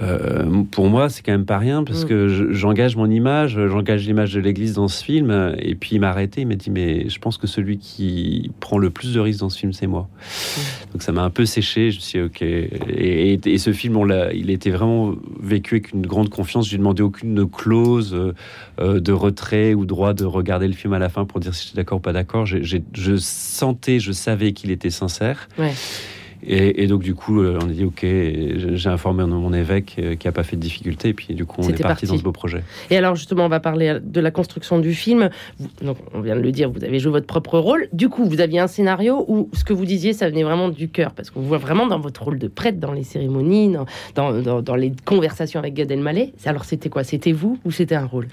Euh, 0.00 0.62
pour 0.70 0.88
moi, 0.88 1.08
c'est 1.10 1.22
quand 1.22 1.32
même 1.32 1.44
pas 1.44 1.58
rien 1.58 1.84
parce 1.84 2.04
Mm. 2.04 2.08
que 2.08 2.28
je- 2.28 2.52
j'engage 2.52 2.96
mon 2.96 3.10
image, 3.10 3.58
j'engage 3.68 4.06
l'image 4.06 4.32
de 4.32 4.40
l'Église 4.40 4.74
dans 4.74 4.88
ce 4.88 5.04
film. 5.04 5.54
Et 5.58 5.74
puis 5.74 5.96
il 5.96 6.00
m'a 6.00 6.08
arrêté, 6.08 6.40
il 6.42 6.46
m'a 6.46 6.54
dit 6.54 6.70
mais 6.70 7.08
je 7.08 7.18
pense 7.18 7.36
que 7.36 7.46
celui 7.46 7.78
qui 7.78 8.50
prend 8.60 8.78
le 8.78 8.90
plus 8.90 9.12
de 9.14 9.20
risques 9.20 9.40
dans 9.40 9.50
ce 9.50 9.58
film, 9.58 9.72
c'est 9.72 9.86
moi. 9.86 10.08
Donc 10.92 11.02
ça 11.02 11.12
m'a 11.12 11.22
un 11.22 11.30
peu 11.30 11.44
séché. 11.44 11.90
Je 11.90 11.96
me 11.96 12.00
suis 12.00 12.18
dit, 12.20 12.24
ok. 12.24 12.42
Et, 12.42 13.32
et- 13.34 13.40
et 13.52 13.58
ce 13.58 13.72
film, 13.72 13.96
on 13.96 14.04
l'a, 14.04 14.32
il 14.32 14.50
était 14.50 14.70
vraiment 14.70 15.14
vécu 15.40 15.74
avec 15.76 15.92
une 15.92 16.06
grande 16.06 16.28
confiance. 16.30 16.66
Je 16.66 16.70
lui 16.70 16.76
ai 16.76 16.78
demandé 16.78 17.02
aucune 17.02 17.46
clause 17.48 18.14
euh, 18.14 18.32
euh, 18.80 19.00
de 19.00 19.12
retrait 19.12 19.74
ou 19.74 19.84
droit 19.84 20.14
de 20.14 20.24
regarder 20.24 20.66
le 20.68 20.74
film 20.74 20.92
à 20.94 20.98
la 20.98 21.08
fin 21.08 21.24
pour 21.24 21.40
dire 21.40 21.54
si 21.54 21.66
j'étais 21.66 21.76
d'accord 21.76 21.98
ou 21.98 22.00
pas 22.00 22.12
d'accord. 22.12 22.46
Je 22.46 23.16
sentais, 23.16 23.98
je 23.98 24.12
savais 24.12 24.52
qu'il 24.52 24.70
était 24.70 24.90
sincère. 24.90 25.48
Ouais. 25.58 25.72
Et, 26.44 26.82
et 26.82 26.86
donc 26.86 27.02
du 27.02 27.14
coup, 27.14 27.40
euh, 27.40 27.58
on 27.62 27.66
a 27.68 27.72
dit 27.72 27.84
ok. 27.84 28.00
J'ai 28.02 28.88
informé 28.88 29.24
mon 29.24 29.52
évêque 29.52 29.96
euh, 29.98 30.14
qui 30.16 30.26
a 30.28 30.32
pas 30.32 30.42
fait 30.42 30.56
de 30.56 30.60
difficulté. 30.60 31.10
Et 31.10 31.14
puis 31.14 31.34
du 31.34 31.44
coup, 31.44 31.56
on 31.60 31.62
est 31.64 31.66
C'était 31.68 31.82
parti, 31.82 32.06
parti. 32.06 32.06
dans 32.06 32.18
ce 32.18 32.22
beau 32.22 32.32
projet. 32.32 32.62
Et 32.90 32.96
alors 32.96 33.14
justement, 33.14 33.44
on 33.44 33.48
va 33.48 33.60
parler 33.60 33.98
de 34.02 34.20
la 34.20 34.30
construction 34.30 34.78
du 34.78 34.94
film. 34.94 35.30
Vous- 35.58 35.68
donc, 35.84 35.98
on 36.14 36.20
vient 36.20 36.36
de 36.36 36.40
le 36.40 36.52
dire, 36.52 36.70
vous 36.70 36.84
avez 36.84 36.98
joué 36.98 37.12
votre 37.12 37.26
propre 37.26 37.58
rôle. 37.58 37.86
Du 37.92 38.08
coup, 38.08 38.24
vous 38.24 38.40
aviez 38.40 38.58
un 38.60 38.66
scénario 38.66 39.24
où 39.28 39.48
ce 39.52 39.64
que 39.64 39.72
vous 39.72 39.84
disiez, 39.84 40.12
ça 40.12 40.28
venait 40.28 40.42
vraiment 40.42 40.68
du 40.68 40.88
cœur, 40.88 41.12
parce 41.12 41.30
qu'on 41.30 41.40
voit 41.40 41.58
vraiment 41.58 41.86
dans 41.86 41.98
votre 42.00 42.22
rôle 42.22 42.38
de 42.38 42.48
prêtre, 42.48 42.78
dans 42.80 42.92
les 42.92 43.04
cérémonies, 43.04 43.72
dans, 43.72 43.86
dans, 44.14 44.32
dans- 44.40 44.62
dans 44.62 44.76
les 44.76 44.92
conversations 45.04 45.60
avec 45.60 45.74
Gad 45.74 45.90
Elmaleh. 45.90 46.32
Alors 46.44 46.64
c'était 46.64 46.88
quoi? 46.88 47.04
C'était 47.04 47.32
vous 47.32 47.58
ou 47.64 47.70
c'était 47.70 47.94
un 47.94 48.06
rôle? 48.06 48.28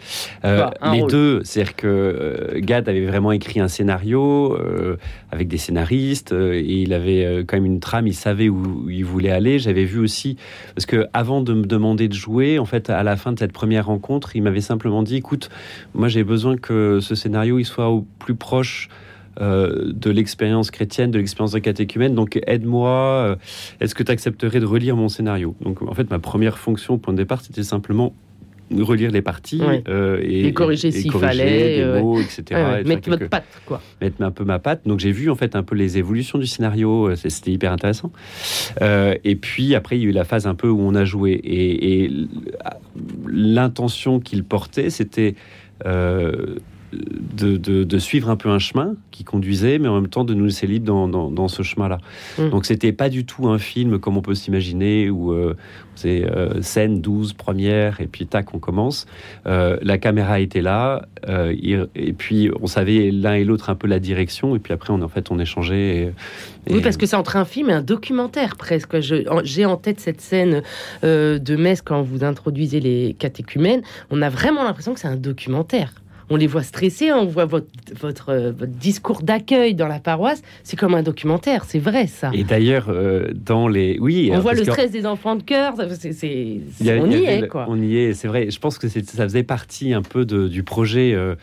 Euh, 0.46 0.68
un 0.82 0.94
les 0.94 1.01
rôle. 1.01 1.12
deux, 1.12 1.42
c'est-à-dire 1.44 1.75
que 1.75 1.88
euh, 1.88 2.60
Gad 2.60 2.88
avait 2.89 3.06
vraiment 3.06 3.32
écrit 3.32 3.60
un 3.60 3.68
scénario 3.68 4.54
euh, 4.56 4.98
avec 5.32 5.48
des 5.48 5.58
scénaristes 5.58 6.32
euh, 6.34 6.54
et 6.54 6.63
il 6.82 6.94
avait 6.94 7.24
euh, 7.25 7.44
quand 7.46 7.58
même 7.58 7.66
une 7.66 7.80
il 8.08 8.13
savait 8.13 8.50
où 8.50 8.89
il 8.89 9.06
voulait 9.06 9.32
aller. 9.32 9.60
J'avais 9.60 9.86
vu 9.86 10.00
aussi 10.00 10.38
parce 10.75 10.86
que 10.86 11.08
avant 11.13 11.41
de 11.41 11.53
me 11.53 11.65
demander 11.65 12.08
de 12.08 12.13
jouer, 12.13 12.60
en 12.60 12.65
fait, 12.65 12.89
à 12.89 13.03
la 13.03 13.15
fin 13.15 13.32
de 13.32 13.39
cette 13.39 13.53
première 13.53 13.88
rencontre, 13.88 14.36
il 14.36 14.44
m'avait 14.44 14.62
simplement 14.62 15.03
dit 15.03 15.15
"Écoute, 15.18 15.50
moi 15.94 16.08
j'ai 16.08 16.24
besoin 16.24 16.58
que 16.58 17.00
ce 17.01 17.15
scénario 17.15 17.60
il 17.60 17.65
soit 17.65 17.89
au 17.89 18.06
plus 18.20 18.36
proche." 18.36 18.89
euh, 19.41 19.94
de 19.94 20.10
l'expérience 20.10 20.70
chrétienne, 20.70 21.12
de 21.12 21.18
l'expérience 21.18 21.53
de 21.53 21.60
catéchumène. 21.60 22.13
Donc 22.13 22.39
aide-moi. 22.46 22.89
euh, 22.89 23.36
Est-ce 23.79 23.96
que 23.96 24.03
tu 24.03 24.12
accepterais 24.12 24.60
de 24.60 24.65
relire 24.65 24.98
mon 24.98 25.08
scénario? 25.08 25.56
Donc 25.62 25.82
en 25.82 25.94
fait, 25.94 26.10
ma 26.10 26.20
première 26.20 26.58
fonction 26.58 26.98
point 26.98 27.13
de 27.13 27.20
départ, 27.20 27.39
c'était 27.41 27.63
simplement 27.63 28.13
relire 28.72 29.12
les 29.12 29.22
parties 29.22 29.62
Ouais. 29.62 29.84
euh, 29.90 30.20
et, 30.24 30.48
Et 30.48 30.54
corriger 30.54 30.92
s'il 30.92 31.12
fallait, 31.12 31.78
des 31.78 31.82
euh, 31.82 32.02
mots, 32.02 32.20
etc. 32.20 32.44
Ouais, 32.52 32.82
et 32.82 32.84
Mettre 32.84 33.10
votre 33.10 33.28
patte, 33.28 33.46
quoi. 33.66 33.82
mettre 34.02 34.22
un 34.22 34.32
peu 34.32 34.44
ma 34.44 34.60
patte. 34.60 34.82
Donc 34.88 35.00
j'ai 35.00 35.12
vu 35.12 35.30
en 35.30 35.36
fait 35.36 35.56
un 35.56 35.64
peu 35.64 35.76
les 35.76 35.98
évolutions 35.98 36.38
du 36.38 36.46
scénario. 36.48 37.10
euh, 37.10 37.16
C'était 37.16 37.52
hyper 37.52 37.72
intéressant. 37.72 38.12
Euh, 38.82 39.16
et 39.24 39.36
puis 39.36 39.76
après 39.76 39.98
il 39.98 40.04
y 40.04 40.06
a 40.06 40.10
eu 40.10 40.12
la 40.12 40.24
phase 40.24 40.48
un 40.48 40.56
peu 40.56 40.68
où 40.70 40.80
on 40.82 40.96
a 40.96 41.06
joué 41.06 41.40
et, 41.44 42.12
l'intention 43.28 44.20
qu'il 44.20 44.44
portait 44.44 44.90
c'était 44.90 45.36
euh, 45.86 46.56
de, 46.91 47.58
de, 47.58 48.00
suivre 48.00 48.29
un 48.29 48.36
peu 48.36 48.50
un 48.50 48.60
chemin 48.60 48.96
qui 49.12 49.24
conduisait, 49.24 49.79
mais 49.79 49.88
en 49.88 49.96
même 49.96 50.10
temps 50.10 50.24
de 50.24 50.34
nous 50.34 50.46
laisser 50.46 50.67
libres 50.67 51.08
dans, 51.08 51.29
dans, 51.29 51.48
ce 51.48 51.63
chemin-là. 51.63 52.00
Mm. 52.38 52.50
Donc 52.50 52.65
c'était 52.65 52.91
pas 52.91 53.10
du 53.10 53.25
tout 53.25 53.48
un 53.48 53.60
film 53.60 54.00
comme 54.00 54.17
on 54.17 54.22
peut 54.22 54.36
s'imaginer 54.36 55.10
où 55.10 55.31
euh, 55.31 55.55
c'est 55.96 56.24
euh, 56.24 56.62
scène 56.62 57.01
12, 57.01 57.34
première, 57.34 58.01
et 58.01 58.08
puis 58.08 58.25
tac, 58.25 58.53
on 58.53 58.60
commence. 58.60 59.05
Euh, 59.46 59.77
la 59.81 59.98
caméra 59.98 60.39
était 60.39 60.62
là, 60.62 61.08
et, 61.27 62.13
puis 62.13 62.50
on 62.62 62.67
savait 62.67 63.12
l'un 63.12 63.34
et 63.34 63.43
l'autre 63.43 63.69
un 63.69 63.75
peu 63.75 63.88
la 63.88 64.00
direction, 64.00 64.55
et 64.55 64.60
puis 64.60 64.74
après 64.74 64.91
on, 64.91 65.01
en 65.01 65.10
fait 65.10 65.29
on 65.31 65.39
échangeait. 65.39 66.13
Oui, 66.69 66.81
parce 66.81 66.98
que 66.98 67.05
c'est 67.05 67.15
entre 67.15 67.36
un 67.36 67.46
film 67.46 67.69
et 67.69 67.74
un 67.74 67.81
documentaire 67.81 68.55
presque. 68.55 69.00
J'ai 69.00 69.65
en 69.65 69.77
tête 69.77 70.00
cette 70.00 70.22
scène 70.22 70.63
de 71.03 71.55
Metz 71.55 71.81
quand 71.81 72.01
vous 72.01 72.24
introduisez 72.24 72.79
les 72.79 73.15
catéchumènes. 73.17 73.81
On 74.10 74.22
a 74.22 74.29
vraiment 74.29 74.63
l'impression 74.63 74.93
que 74.93 75.00
c'est 75.00 75.08
un 75.08 75.17
documentaire 75.17 75.93
on 76.30 76.36
les 76.36 76.48
voit 76.48 76.64
stressés, 76.64 77.12
on 77.12 77.26
voit 77.26 77.46
votre, 77.46 77.68
votre, 78.00 78.30
euh, 78.30 78.52
discours 78.68 79.22
d'accueil 79.22 79.74
dans 79.74 79.88
la 79.88 80.00
paroisse. 80.00 80.42
C'est 80.64 80.78
comme 80.78 80.94
un 80.94 81.04
documentaire, 81.04 81.66
c'est 81.66 81.80
vrai 81.80 82.08
ça. 82.08 82.32
Et 82.34 82.44
d'ailleurs, 82.44 82.88
euh, 82.90 83.30
dans 83.34 83.68
les. 83.68 83.98
Oui. 84.00 84.30
On 84.34 84.40
voit 84.40 84.54
le 84.54 84.64
stress 84.64 84.92
des 84.92 85.06
enfants 85.06 85.36
de 85.36 85.44
cœur, 85.44 85.74
c'est, 86.00 86.62
on 86.82 87.10
y, 87.10 87.16
est, 87.16 87.48
quoi. 87.48 87.66
On 87.68 87.82
y 87.82 87.98
est, 87.98 88.14
c'est 88.14 88.28
vrai. 88.28 88.50
Je 88.52 88.60
pense 88.60 88.78
que 88.78 88.88
ça 88.88 89.24
faisait 89.24 89.44
partie 89.44 89.94
un 89.94 90.02
peu 90.02 90.26
du 90.26 90.64
projet. 90.64 91.14
Euh, 91.14 91.36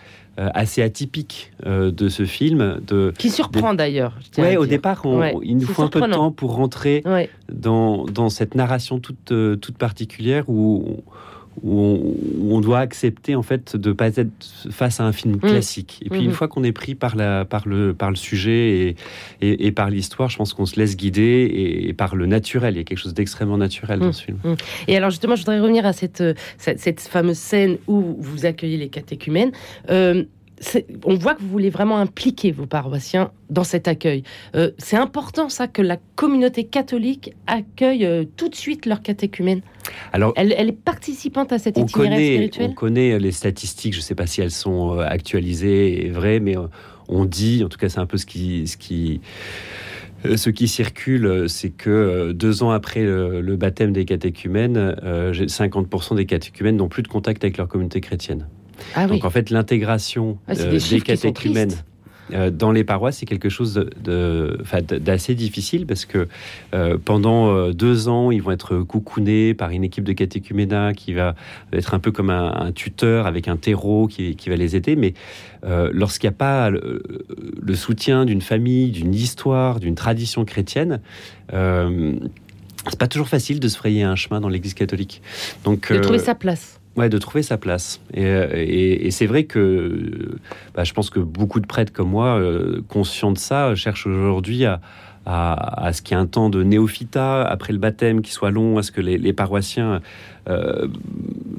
assez 0.53 0.83
atypique 0.83 1.51
de 1.65 2.09
ce 2.11 2.27
film. 2.27 2.79
De, 2.87 3.11
qui 3.17 3.31
surprend 3.31 3.73
d'ailleurs. 3.73 4.19
Oui, 4.37 4.59
au 4.59 4.67
départ, 4.67 5.03
il 5.43 5.57
nous 5.57 5.67
faut 5.67 5.83
un 5.83 5.89
peu 5.89 6.03
de 6.03 6.13
temps 6.13 6.31
pour 6.31 6.55
rentrer 6.55 7.03
dans, 7.51 8.05
dans, 8.05 8.29
cette 8.29 8.55
narration 8.55 8.99
toute, 8.99 9.33
toute 9.59 9.79
particulière 9.79 10.45
où 10.49 11.03
où 11.63 12.17
on, 12.51 12.61
doit 12.61 12.81
accepter 12.81 13.35
en 13.35 13.43
fait 13.43 13.77
de 13.77 13.93
pas 13.93 14.17
être 14.17 14.31
face 14.71 15.01
à 15.01 15.05
un 15.05 15.13
film 15.13 15.37
mmh. 15.37 15.41
classique. 15.41 16.03
Et 16.05 16.11
puis 16.11 16.23
une 16.23 16.31
mmh. 16.31 16.35
fois 16.35 16.49
qu'on 16.49 16.65
est 16.65 16.73
pris 16.73 16.95
par, 16.95 17.17
la, 17.17 17.45
par, 17.45 17.69
le, 17.69 17.95
par 17.95 18.11
le 18.11 18.17
sujet 18.17 18.97
et, 19.41 19.67
et, 19.67 19.73
par 19.73 19.91
l'histoire, 19.91 20.29
je 20.29 20.37
pense 20.37 20.53
qu'on 20.55 20.67
se 20.67 20.79
laisse 20.79 20.97
guider 20.97 21.85
et, 21.87 21.93
par 21.93 22.17
le 22.17 22.27
naturel. 22.27 22.75
Il 22.75 22.79
y 22.79 22.81
a 22.81 22.85
quelque 22.85 22.99
chose 22.99 23.15
d'extrêmement 23.15 23.59
naturel 23.59 24.01
dans 24.01 24.09
mmh. 24.09 24.13
ce 24.13 24.23
film. 24.23 24.39
Et 24.89 24.97
alors 24.97 25.11
justement, 25.11 25.37
je 25.37 25.43
voudrais 25.43 25.61
revenir 25.61 25.87
à 25.87 25.93
cette, 25.93 26.23
cette, 26.59 27.01
fameuse 27.01 27.39
scène 27.39 27.79
où 27.87 28.17
vous 28.19 28.47
accueillez 28.47 28.77
les 28.77 28.89
catéchumènes. 28.89 29.53
Euh, 29.91 30.25
on 31.05 31.15
voit 31.17 31.35
que 31.35 31.43
vous 31.43 31.49
voulez 31.49 31.71
vraiment 31.71 31.99
impliquer 31.99 32.51
vos 32.51 32.67
paroissiens 32.67 33.31
dans 33.51 33.65
cet 33.65 33.89
accueil. 33.89 34.23
Euh, 34.55 34.71
c'est 34.79 34.97
important 34.97 35.49
ça 35.49 35.69
que 35.69 35.83
la 35.83 35.99
communauté 36.15 36.65
catholique 36.65 37.35
accueille 37.47 38.07
euh, 38.07 38.25
tout 38.37 38.49
de 38.49 38.55
suite 38.55 38.87
leur 38.87 39.03
catéchumène. 39.03 39.61
Alors, 40.13 40.33
elle, 40.37 40.53
est 40.53 40.73
participante 40.73 41.53
à 41.53 41.59
cet 41.59 41.77
itinéraire 41.77 42.19
spirituel. 42.19 42.71
On 42.71 42.75
connaît 42.75 43.19
les 43.19 43.33
statistiques. 43.33 43.93
Je 43.93 43.99
ne 43.99 44.03
sais 44.03 44.15
pas 44.15 44.27
si 44.27 44.41
elles 44.41 44.51
sont 44.51 44.99
euh, 44.99 45.07
actualisées 45.07 46.07
et 46.07 46.11
vraies, 46.11 46.41
mais 46.41 46.57
on 47.09 47.25
dit, 47.25 47.63
en 47.63 47.69
tout 47.69 47.79
cas, 47.79 47.89
c'est 47.89 48.01
un 48.01 48.07
peu 48.07 48.17
ce 48.17 48.27
qui, 48.27 48.67
ce 48.67 48.77
qui 48.77 49.21
ce 50.35 50.51
qui 50.51 50.67
circule, 50.67 51.45
c'est 51.47 51.71
que 51.71 52.33
deux 52.33 52.65
ans 52.65 52.71
après 52.71 53.05
le, 53.05 53.57
baptême 53.57 53.93
des 53.93 54.05
catéchumènes, 54.05 54.97
50% 55.05 56.17
des 56.17 56.27
catéchumènes 56.27 56.77
n'ont 56.77 56.89
plus 56.89 57.05
de 57.05 57.09
contact 57.09 57.45
avec 57.45 57.59
leur 57.59 57.69
communauté 57.69 58.01
chrétienne. 58.01 58.49
Ah 58.95 59.07
Donc 59.07 59.25
en 59.25 59.31
fait, 59.31 59.51
l'intégration 59.51 60.39
ah, 60.49 60.53
euh, 60.59 60.79
des 60.79 61.01
catéchumènes 61.01 61.75
euh, 62.33 62.51
dans 62.51 62.73
les 62.73 62.83
paroisses, 62.83 63.19
c'est 63.19 63.27
quelque 63.27 63.49
chose 63.49 63.89
d'assez 64.05 65.35
difficile 65.37 65.87
parce 65.87 66.07
que 66.07 66.27
euh, 66.75 66.99
pendant 67.03 67.71
deux 67.71 68.09
ans, 68.09 68.33
ils 68.33 68.43
vont 68.43 68.51
être 68.51 68.79
coucounés 68.79 69.55
par 69.55 69.71
une 69.71 69.85
équipe 69.85 70.03
de 70.03 70.13
catéchuménat 70.13 70.93
qui 70.93 71.13
va 71.13 71.37
être 71.73 71.95
un 71.95 72.01
peu 72.01 72.11
comme 72.11 72.31
un, 72.31 72.73
tuteur 72.73 73.27
avec 73.27 73.47
un 73.47 73.57
terreau 73.57 74.09
qui, 74.09 74.37
va 74.49 74.57
les 74.57 74.75
aider. 74.75 74.97
Mais 74.97 75.15
lorsqu'il 75.63 76.29
n'y 76.29 76.35
a 76.35 76.39
pas 76.39 76.71
le, 76.71 77.75
soutien 77.75 78.25
d'une 78.25 78.43
famille, 78.43 78.91
d'une 78.91 79.15
histoire, 79.15 79.79
d'une 79.79 79.95
tradition 79.95 80.45
chrétienne, 80.45 81.01
c'est 81.53 82.99
pas 82.99 83.09
toujours 83.09 83.29
facile 83.29 83.61
de 83.61 83.69
se 83.69 83.77
frayer 83.77 84.03
un 84.03 84.17
chemin 84.17 84.41
dans 84.41 84.49
l'Église 84.49 84.75
catholique. 84.75 85.23
Donc, 85.65 85.93
de 85.93 85.99
trouver 85.99 86.19
sa 86.19 86.35
place. 86.35 86.81
Ouais, 86.97 87.11
de 87.11 87.19
trouver 87.19 87.43
sa 87.43 87.59
place. 87.59 88.01
Et, 88.15 89.11
c'est 89.11 89.27
vrai 89.27 89.45
que 89.45 90.39
bah, 90.75 90.85
je 90.85 90.95
pense 90.95 91.11
que 91.11 91.21
beaucoup 91.21 91.61
de 91.61 91.67
prêtres 91.67 91.93
comme 91.93 92.09
moi, 92.09 92.39
euh, 92.39 92.81
conscients 92.89 93.33
de 93.33 93.39
ça, 93.39 93.75
cherchent 93.75 94.07
aujourd'hui 94.07 94.65
à, 94.65 94.81
à, 95.27 95.93
ce 95.93 96.03
qu'il 96.03 96.17
y 96.17 96.21
ait 96.21 96.23
un 96.23 96.27
temps 96.27 96.49
de 96.49 96.63
néophyta 96.63 97.43
après 97.43 97.73
le 97.73 97.79
baptême 97.79 98.23
qui 98.23 98.31
soit 98.31 98.53
long, 98.53 98.79
à 98.79 98.83
ce 98.83 98.93
que 98.93 99.01
les, 99.01 99.33
paroissiens 99.33 100.01
euh, 100.49 100.87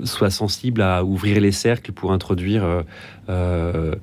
soient 0.05 0.29
sensibles 0.29 0.81
à 0.81 1.03
ouvrir 1.03 1.41
les 1.41 1.51
cercles 1.51 1.91
pour 1.91 2.13
introduire 2.13 2.63
euh, 2.63 2.81
euh, 3.29 3.93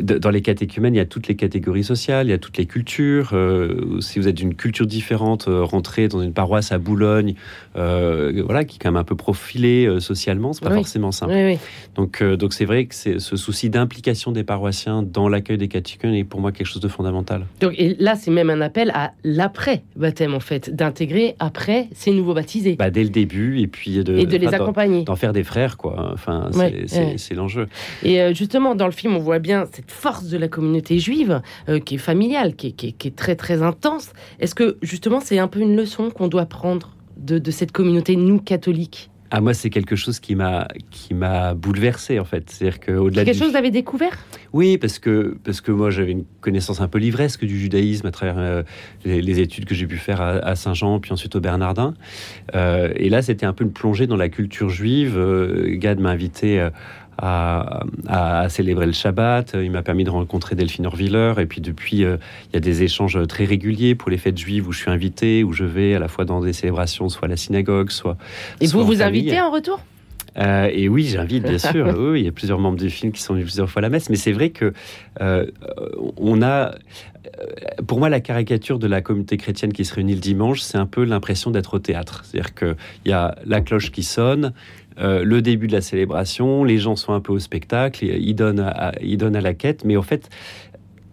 dans 0.00 0.30
les 0.30 0.42
catéchumènes, 0.42 0.94
il 0.94 0.98
y 0.98 1.00
a 1.00 1.06
toutes 1.06 1.28
les 1.28 1.34
catégories 1.34 1.84
sociales, 1.84 2.26
il 2.28 2.30
y 2.30 2.34
a 2.34 2.38
toutes 2.38 2.58
les 2.58 2.66
cultures. 2.66 3.30
Euh, 3.32 4.00
si 4.00 4.18
vous 4.18 4.28
êtes 4.28 4.36
d'une 4.36 4.54
culture 4.54 4.86
différente, 4.86 5.48
euh, 5.48 5.64
rentrer 5.64 6.08
dans 6.08 6.22
une 6.22 6.32
paroisse 6.32 6.72
à 6.72 6.78
Boulogne, 6.78 7.34
voilà, 7.74 8.64
qui 8.64 8.76
est 8.76 8.78
quand 8.78 8.90
même 8.90 9.00
un 9.00 9.04
peu 9.04 9.16
profilée 9.16 10.00
socialement, 10.00 10.52
c'est 10.52 10.64
pas 10.64 10.74
forcément 10.74 11.12
simple. 11.12 11.56
Donc, 11.94 12.22
donc 12.22 12.52
c'est 12.52 12.64
vrai 12.64 12.86
que 12.86 12.94
c'est 12.94 13.18
ce 13.18 13.36
souci 13.36 13.70
d'implication 13.70 14.32
des 14.32 14.44
paroissiens 14.44 15.02
dans 15.02 15.28
l'accueil 15.28 15.58
des 15.58 15.68
catéchumènes 15.68 16.14
est 16.14 16.24
pour 16.24 16.40
moi 16.40 16.52
quelque 16.52 16.66
chose 16.66 16.82
de 16.82 16.88
fondamental. 16.88 17.46
Donc, 17.60 17.74
et 17.78 17.96
là, 17.98 18.14
c'est 18.16 18.30
même 18.30 18.50
un 18.50 18.60
appel 18.60 18.90
à 18.94 19.12
l'après 19.24 19.82
baptême 19.96 20.34
en 20.34 20.40
fait, 20.40 20.74
d'intégrer 20.74 21.34
après 21.38 21.88
ces 21.94 22.12
nouveaux 22.12 22.34
baptisés. 22.34 22.76
Bah, 22.76 22.90
dès 22.90 23.04
le 23.04 23.10
début 23.10 23.60
et 23.60 23.66
puis 23.66 24.02
de, 24.04 24.16
et 24.16 24.26
de 24.26 24.36
les 24.36 24.54
accompagner, 24.54 25.04
d'en 25.04 25.16
faire 25.16 25.32
des 25.32 25.44
frères 25.44 25.76
quoi. 25.76 26.10
Enfin, 26.12 26.50
c'est 27.16 27.34
l'enjeu. 27.34 27.68
Et 28.02 28.34
justement, 28.52 28.74
dans 28.74 28.84
le 28.84 28.92
film, 28.92 29.16
on 29.16 29.18
voit 29.18 29.38
bien 29.38 29.64
cette 29.72 29.90
force 29.90 30.28
de 30.28 30.36
la 30.36 30.46
communauté 30.46 30.98
juive, 30.98 31.40
euh, 31.70 31.80
qui 31.80 31.94
est 31.94 31.98
familiale, 31.98 32.54
qui 32.54 32.74
est, 32.82 33.16
très 33.16 33.34
très 33.34 33.62
intense. 33.62 34.12
Est-ce 34.40 34.54
que 34.54 34.76
justement, 34.82 35.20
c'est 35.20 35.38
un 35.38 35.48
peu 35.48 35.60
une 35.60 35.74
leçon 35.74 36.10
qu'on 36.10 36.28
doit 36.28 36.44
prendre 36.44 36.90
de, 37.16 37.50
cette 37.50 37.72
communauté, 37.72 38.14
nous, 38.14 38.38
catholiques? 38.38 39.08
Ah, 39.30 39.40
moi, 39.40 39.54
c'est 39.54 39.70
quelque 39.70 39.96
chose 39.96 40.20
qui 40.20 40.34
m'a 40.34 40.68
qui 40.90 41.14
m'a 41.14 41.54
bouleversé 41.54 42.20
en 42.20 42.24
fait. 42.26 42.50
C'est-à-dire 42.50 42.80
que 42.80 42.92
au-delà 42.92 43.24
quelque 43.24 43.38
chose 43.38 43.46
que 43.46 43.52
vous 43.52 43.56
avez 43.56 43.70
découvert? 43.70 44.18
Oui, 44.52 44.76
parce 44.76 44.98
que 44.98 45.38
parce 45.42 45.62
que 45.62 45.72
moi 45.72 45.88
j'avais 45.88 46.12
une 46.12 46.26
connaissance 46.42 46.82
un 46.82 46.88
peu 46.88 46.98
livresque 46.98 47.46
du 47.46 47.58
judaïsme 47.58 48.06
à 48.06 48.10
travers 48.10 48.36
euh, 48.36 48.62
les, 49.06 49.40
études 49.40 49.64
que 49.64 49.74
j'ai 49.74 49.86
pu 49.86 49.96
faire 49.96 50.20
à, 50.20 50.54
Saint-Jean, 50.54 51.00
puis 51.00 51.12
ensuite 51.12 51.34
au 51.34 51.40
Bernardin. 51.40 51.94
Euh, 52.54 52.92
et 52.96 53.08
là, 53.08 53.22
c'était 53.22 53.46
un 53.46 53.54
peu 53.54 53.64
une 53.64 53.72
plongée 53.72 54.06
dans 54.06 54.16
la 54.16 54.28
culture 54.28 54.68
juive. 54.68 55.18
Gad 55.78 55.98
m'a 55.98 56.10
invité 56.10 56.68
à, 57.22 58.46
célébrer 58.48 58.86
le 58.86 58.92
Shabbat. 58.92 59.54
Il 59.54 59.70
m'a 59.70 59.82
permis 59.82 60.04
de 60.04 60.10
rencontrer 60.10 60.56
Delphine 60.56 60.86
Orviller. 60.86 61.34
Et 61.38 61.46
puis 61.46 61.60
depuis, 61.60 62.04
euh, 62.04 62.16
il 62.50 62.54
y 62.54 62.56
a 62.56 62.60
des 62.60 62.82
échanges 62.82 63.18
très 63.28 63.44
réguliers 63.44 63.94
pour 63.94 64.10
les 64.10 64.18
fêtes 64.18 64.38
juives 64.38 64.66
où 64.66 64.72
je 64.72 64.78
suis 64.80 64.90
invité, 64.90 65.44
où 65.44 65.52
je 65.52 65.64
vais 65.64 65.94
à 65.94 65.98
la 65.98 66.08
fois 66.08 66.24
dans 66.24 66.40
des 66.40 66.52
célébrations, 66.52 67.08
soit 67.08 67.26
à 67.26 67.28
la 67.28 67.36
synagogue, 67.36 67.90
soit. 67.90 68.16
Et 68.60 68.66
vous 68.66 68.84
vous 68.84 69.02
invitez 69.02 69.40
en 69.40 69.50
retour? 69.50 69.80
Euh, 70.38 70.70
et 70.72 70.88
oui, 70.88 71.04
j'invite 71.04 71.44
bien 71.44 71.58
sûr. 71.58 71.86
oui, 71.98 72.20
il 72.20 72.24
y 72.24 72.28
a 72.28 72.32
plusieurs 72.32 72.58
membres 72.58 72.78
du 72.78 72.90
film 72.90 73.12
qui 73.12 73.20
sont 73.20 73.34
venus 73.34 73.46
plusieurs 73.46 73.68
fois 73.68 73.80
à 73.80 73.82
la 73.82 73.88
messe, 73.90 74.08
mais 74.10 74.16
c'est 74.16 74.32
vrai 74.32 74.50
que 74.50 74.72
euh, 75.20 75.46
on 76.16 76.42
a, 76.42 76.74
pour 77.86 77.98
moi, 77.98 78.08
la 78.08 78.20
caricature 78.20 78.78
de 78.78 78.86
la 78.86 79.00
communauté 79.00 79.36
chrétienne 79.36 79.72
qui 79.72 79.84
se 79.84 79.94
réunit 79.94 80.14
le 80.14 80.20
dimanche, 80.20 80.60
c'est 80.60 80.78
un 80.78 80.86
peu 80.86 81.04
l'impression 81.04 81.50
d'être 81.50 81.74
au 81.74 81.78
théâtre. 81.78 82.24
C'est-à-dire 82.24 82.54
qu'il 82.54 82.76
y 83.06 83.12
a 83.12 83.36
la 83.44 83.60
cloche 83.60 83.90
qui 83.90 84.02
sonne, 84.02 84.52
euh, 84.98 85.24
le 85.24 85.42
début 85.42 85.66
de 85.66 85.72
la 85.72 85.80
célébration, 85.80 86.64
les 86.64 86.78
gens 86.78 86.96
sont 86.96 87.12
un 87.12 87.20
peu 87.20 87.32
au 87.32 87.38
spectacle, 87.38 88.04
ils 88.04 88.34
donnent 88.34 88.60
à, 88.60 88.92
ils 89.00 89.16
donnent 89.16 89.36
à 89.36 89.40
la 89.40 89.54
quête, 89.54 89.84
mais 89.84 89.96
en 89.96 90.02
fait, 90.02 90.28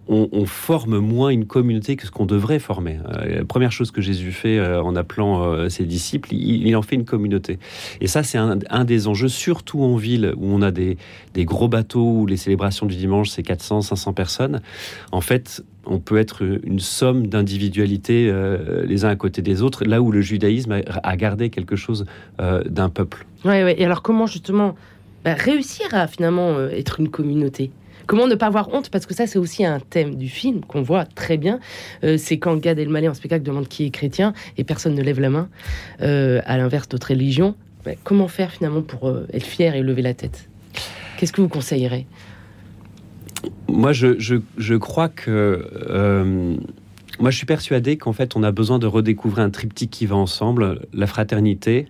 on, 0.09 0.45
forme 0.45 0.97
moins 0.97 1.29
une 1.29 1.45
communauté 1.45 1.95
que 1.95 2.05
ce 2.05 2.11
qu'on 2.11 2.25
devrait 2.25 2.59
former. 2.59 2.97
Euh, 3.13 3.45
première 3.45 3.71
chose 3.71 3.91
que 3.91 4.01
Jésus 4.01 4.31
fait 4.31 4.57
euh, 4.57 4.81
en 4.81 4.95
appelant 4.95 5.69
ses 5.69 5.85
disciples, 5.85 6.33
il, 6.33 6.75
en 6.75 6.81
fait 6.81 6.95
une 6.95 7.05
communauté. 7.05 7.59
Et 8.01 8.07
ça, 8.07 8.23
c'est 8.23 8.37
un, 8.37 8.85
des 8.85 9.07
enjeux, 9.07 9.27
surtout 9.27 9.83
en 9.83 9.95
ville 9.95 10.33
où 10.37 10.47
on 10.47 10.61
a 10.61 10.71
des, 10.71 10.97
gros 11.37 11.67
bateaux 11.67 12.21
où 12.21 12.25
les 12.25 12.37
célébrations 12.37 12.85
du 12.85 12.95
dimanche, 12.95 13.29
c'est 13.29 13.43
400, 13.43 13.81
500 13.81 14.13
personnes. 14.13 14.61
En 15.11 15.21
fait, 15.21 15.63
on 15.89 15.99
peut 15.99 16.17
être 16.17 16.43
une 16.63 16.79
somme 16.79 17.27
d'individualités 17.27 18.29
euh, 18.29 18.85
les 18.85 19.05
uns 19.05 19.09
à 19.09 19.15
côté 19.15 19.41
des 19.41 19.61
autres, 19.61 19.85
là 19.85 20.01
où 20.01 20.11
le 20.11 20.21
judaïsme 20.21 20.81
a, 21.03 21.17
gardé 21.17 21.49
quelque 21.49 21.75
chose 21.75 22.05
euh, 22.39 22.63
d'un 22.63 22.89
peuple. 22.89 23.25
Oui, 23.43 23.63
ouais. 23.63 23.75
et 23.79 23.85
alors 23.85 24.01
comment 24.01 24.27
justement 24.27 24.75
bah, 25.25 25.33
réussir 25.33 25.87
à 25.91 26.07
finalement 26.07 26.51
euh, 26.51 26.69
être 26.69 26.99
une 26.99 27.09
communauté? 27.09 27.71
Comment 28.09 28.25
ne 28.25 28.33
pas 28.33 28.47
avoir 28.47 28.73
honte? 28.73 28.89
Parce 28.89 29.05
que 29.05 29.13
ça, 29.13 29.27
c'est 29.27 29.37
aussi 29.37 29.63
un 29.63 29.79
thème 29.79 30.15
du 30.15 30.29
film 30.29 30.61
qu'on 30.61 30.81
voit 30.81 31.05
très 31.05 31.37
bien. 31.37 31.59
c'est 32.01 32.39
quand 32.39 32.55
Gad 32.57 32.79
Elmaleh 32.79 33.07
en 33.07 33.13
spectacle 33.13 33.43
demande 33.43 33.67
qui 33.67 33.85
est 33.85 33.91
chrétien 33.91 34.33
et 34.57 34.63
personne 34.63 34.95
ne 34.95 35.03
lève 35.03 35.19
la 35.19 35.29
main, 35.29 35.47
à 35.99 36.57
l'inverse 36.57 36.89
d'autres 36.89 37.09
religions. 37.09 37.53
Bah, 37.85 37.91
comment 38.03 38.27
faire 38.27 38.51
finalement 38.51 38.81
pour 38.81 39.13
être 39.31 39.45
fier 39.45 39.75
et 39.75 39.83
lever 39.83 40.01
la 40.01 40.15
tête? 40.15 40.49
Qu'est-ce 41.17 41.31
que 41.31 41.41
vous 41.41 41.49
conseillerez? 41.49 42.07
Moi, 43.67 43.93
je, 43.93 44.75
crois 44.75 45.09
que. 45.09 45.67
Euh, 45.89 46.55
moi, 47.19 47.31
je 47.31 47.37
suis 47.37 47.45
persuadé 47.45 47.97
qu'en 47.97 48.13
fait, 48.13 48.35
on 48.35 48.43
a 48.43 48.51
besoin 48.51 48.79
de 48.79 48.87
redécouvrir 48.87 49.43
un 49.43 49.49
triptyque 49.49 49.91
qui 49.91 50.05
va 50.05 50.15
ensemble 50.15 50.87
la 50.93 51.07
fraternité, 51.07 51.87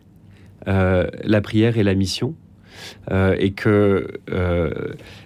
euh, 0.68 1.08
la 1.24 1.42
prière 1.42 1.78
et 1.78 1.84
la 1.84 1.96
mission. 1.96 2.36
Euh, 3.12 3.36
et 3.40 3.52
que 3.52 4.08
euh, 4.32 4.72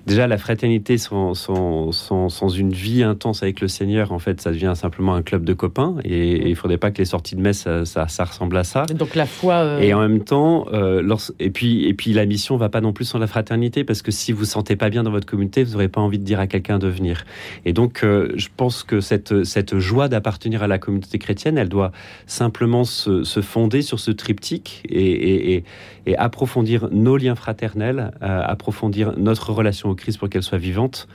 déjà 0.06 0.28
la 0.28 0.38
fraternité 0.38 0.98
sans, 0.98 1.34
sans, 1.34 1.92
sans, 1.92 2.30
sans, 2.30 2.50
une 2.50 2.72
vie 2.74 3.04
intense 3.04 3.44
avec 3.44 3.62
le 3.62 3.68
Seigneur, 3.68 4.12
en 4.12 4.20
fait, 4.20 4.42
ça 4.42 4.52
devient 4.52 4.74
simplement 4.76 5.16
un 5.16 5.22
club 5.22 5.44
de 5.44 5.54
copains 5.54 5.96
et, 6.04 6.34
et 6.34 6.50
il 6.50 6.56
faudrait 6.56 6.78
pas 6.78 6.92
que 6.92 6.98
les 7.00 7.06
sorties 7.06 7.36
de 7.36 7.42
messe 7.42 7.62
ça, 7.62 7.86
ça, 7.86 8.08
ça 8.08 8.24
ressemble 8.26 8.58
à 8.58 8.64
ça. 8.64 8.86
Donc 8.86 9.16
la 9.16 9.26
foi. 9.26 9.54
euh, 9.56 9.80
Et 9.80 9.94
en 9.94 10.02
même 10.02 10.24
temps, 10.24 10.66
lors- 10.72 11.32
et 11.40 11.50
puis 11.50 11.86
et 11.86 11.94
puis 11.94 12.14
la 12.14 12.26
mission 12.26 12.58
va 12.58 12.70
pas 12.70 12.82
non 12.82 12.94
plus 12.94 13.06
sans 13.06 13.20
la 13.20 13.28
fraternité 13.28 13.84
parce 13.84 14.02
que 14.02 14.12
si 14.12 14.32
vous 14.32 14.46
sentez 14.46 14.76
pas 14.76 14.90
bien 14.90 15.04
dans 15.04 15.12
votre 15.12 15.26
communauté, 15.28 15.64
vous 15.64 15.74
n'aurez 15.74 15.88
pas 15.90 16.02
envie 16.02 16.20
de 16.20 16.24
dire 16.24 16.40
à 16.40 16.48
quelqu'un 16.48 16.80
de 16.80 16.88
venir. 16.88 17.26
Et 17.66 17.74
donc, 17.74 18.02
je 18.04 18.48
pense 18.56 18.84
que 18.84 19.00
cette 19.02 19.44
cette 19.44 19.78
joie 19.80 20.08
d'appartenir 20.08 20.64
à 20.64 20.68
la 20.68 20.78
communauté 20.80 21.18
chrétienne, 21.20 21.58
elle 21.58 21.70
doit 21.70 21.92
simplement 22.28 22.84
se, 22.84 23.24
se 23.24 23.42
fonder 23.42 23.82
sur 23.82 24.00
ce 24.00 24.12
triptyque 24.12 24.84
et, 24.90 25.64
et 26.06 26.18
approfondir 26.18 26.90
nos 26.92 27.18
liens 27.18 27.36
fraternels, 27.44 28.12
euh, 28.22 28.42
approfondir 28.56 29.14
notre 29.18 29.52
relation 29.52 29.90
au 29.90 29.96
Christ 29.96 30.18
pour 30.18 30.30
qu'elle 30.30 30.44
soit 30.44 30.58
vivante. 30.70 31.08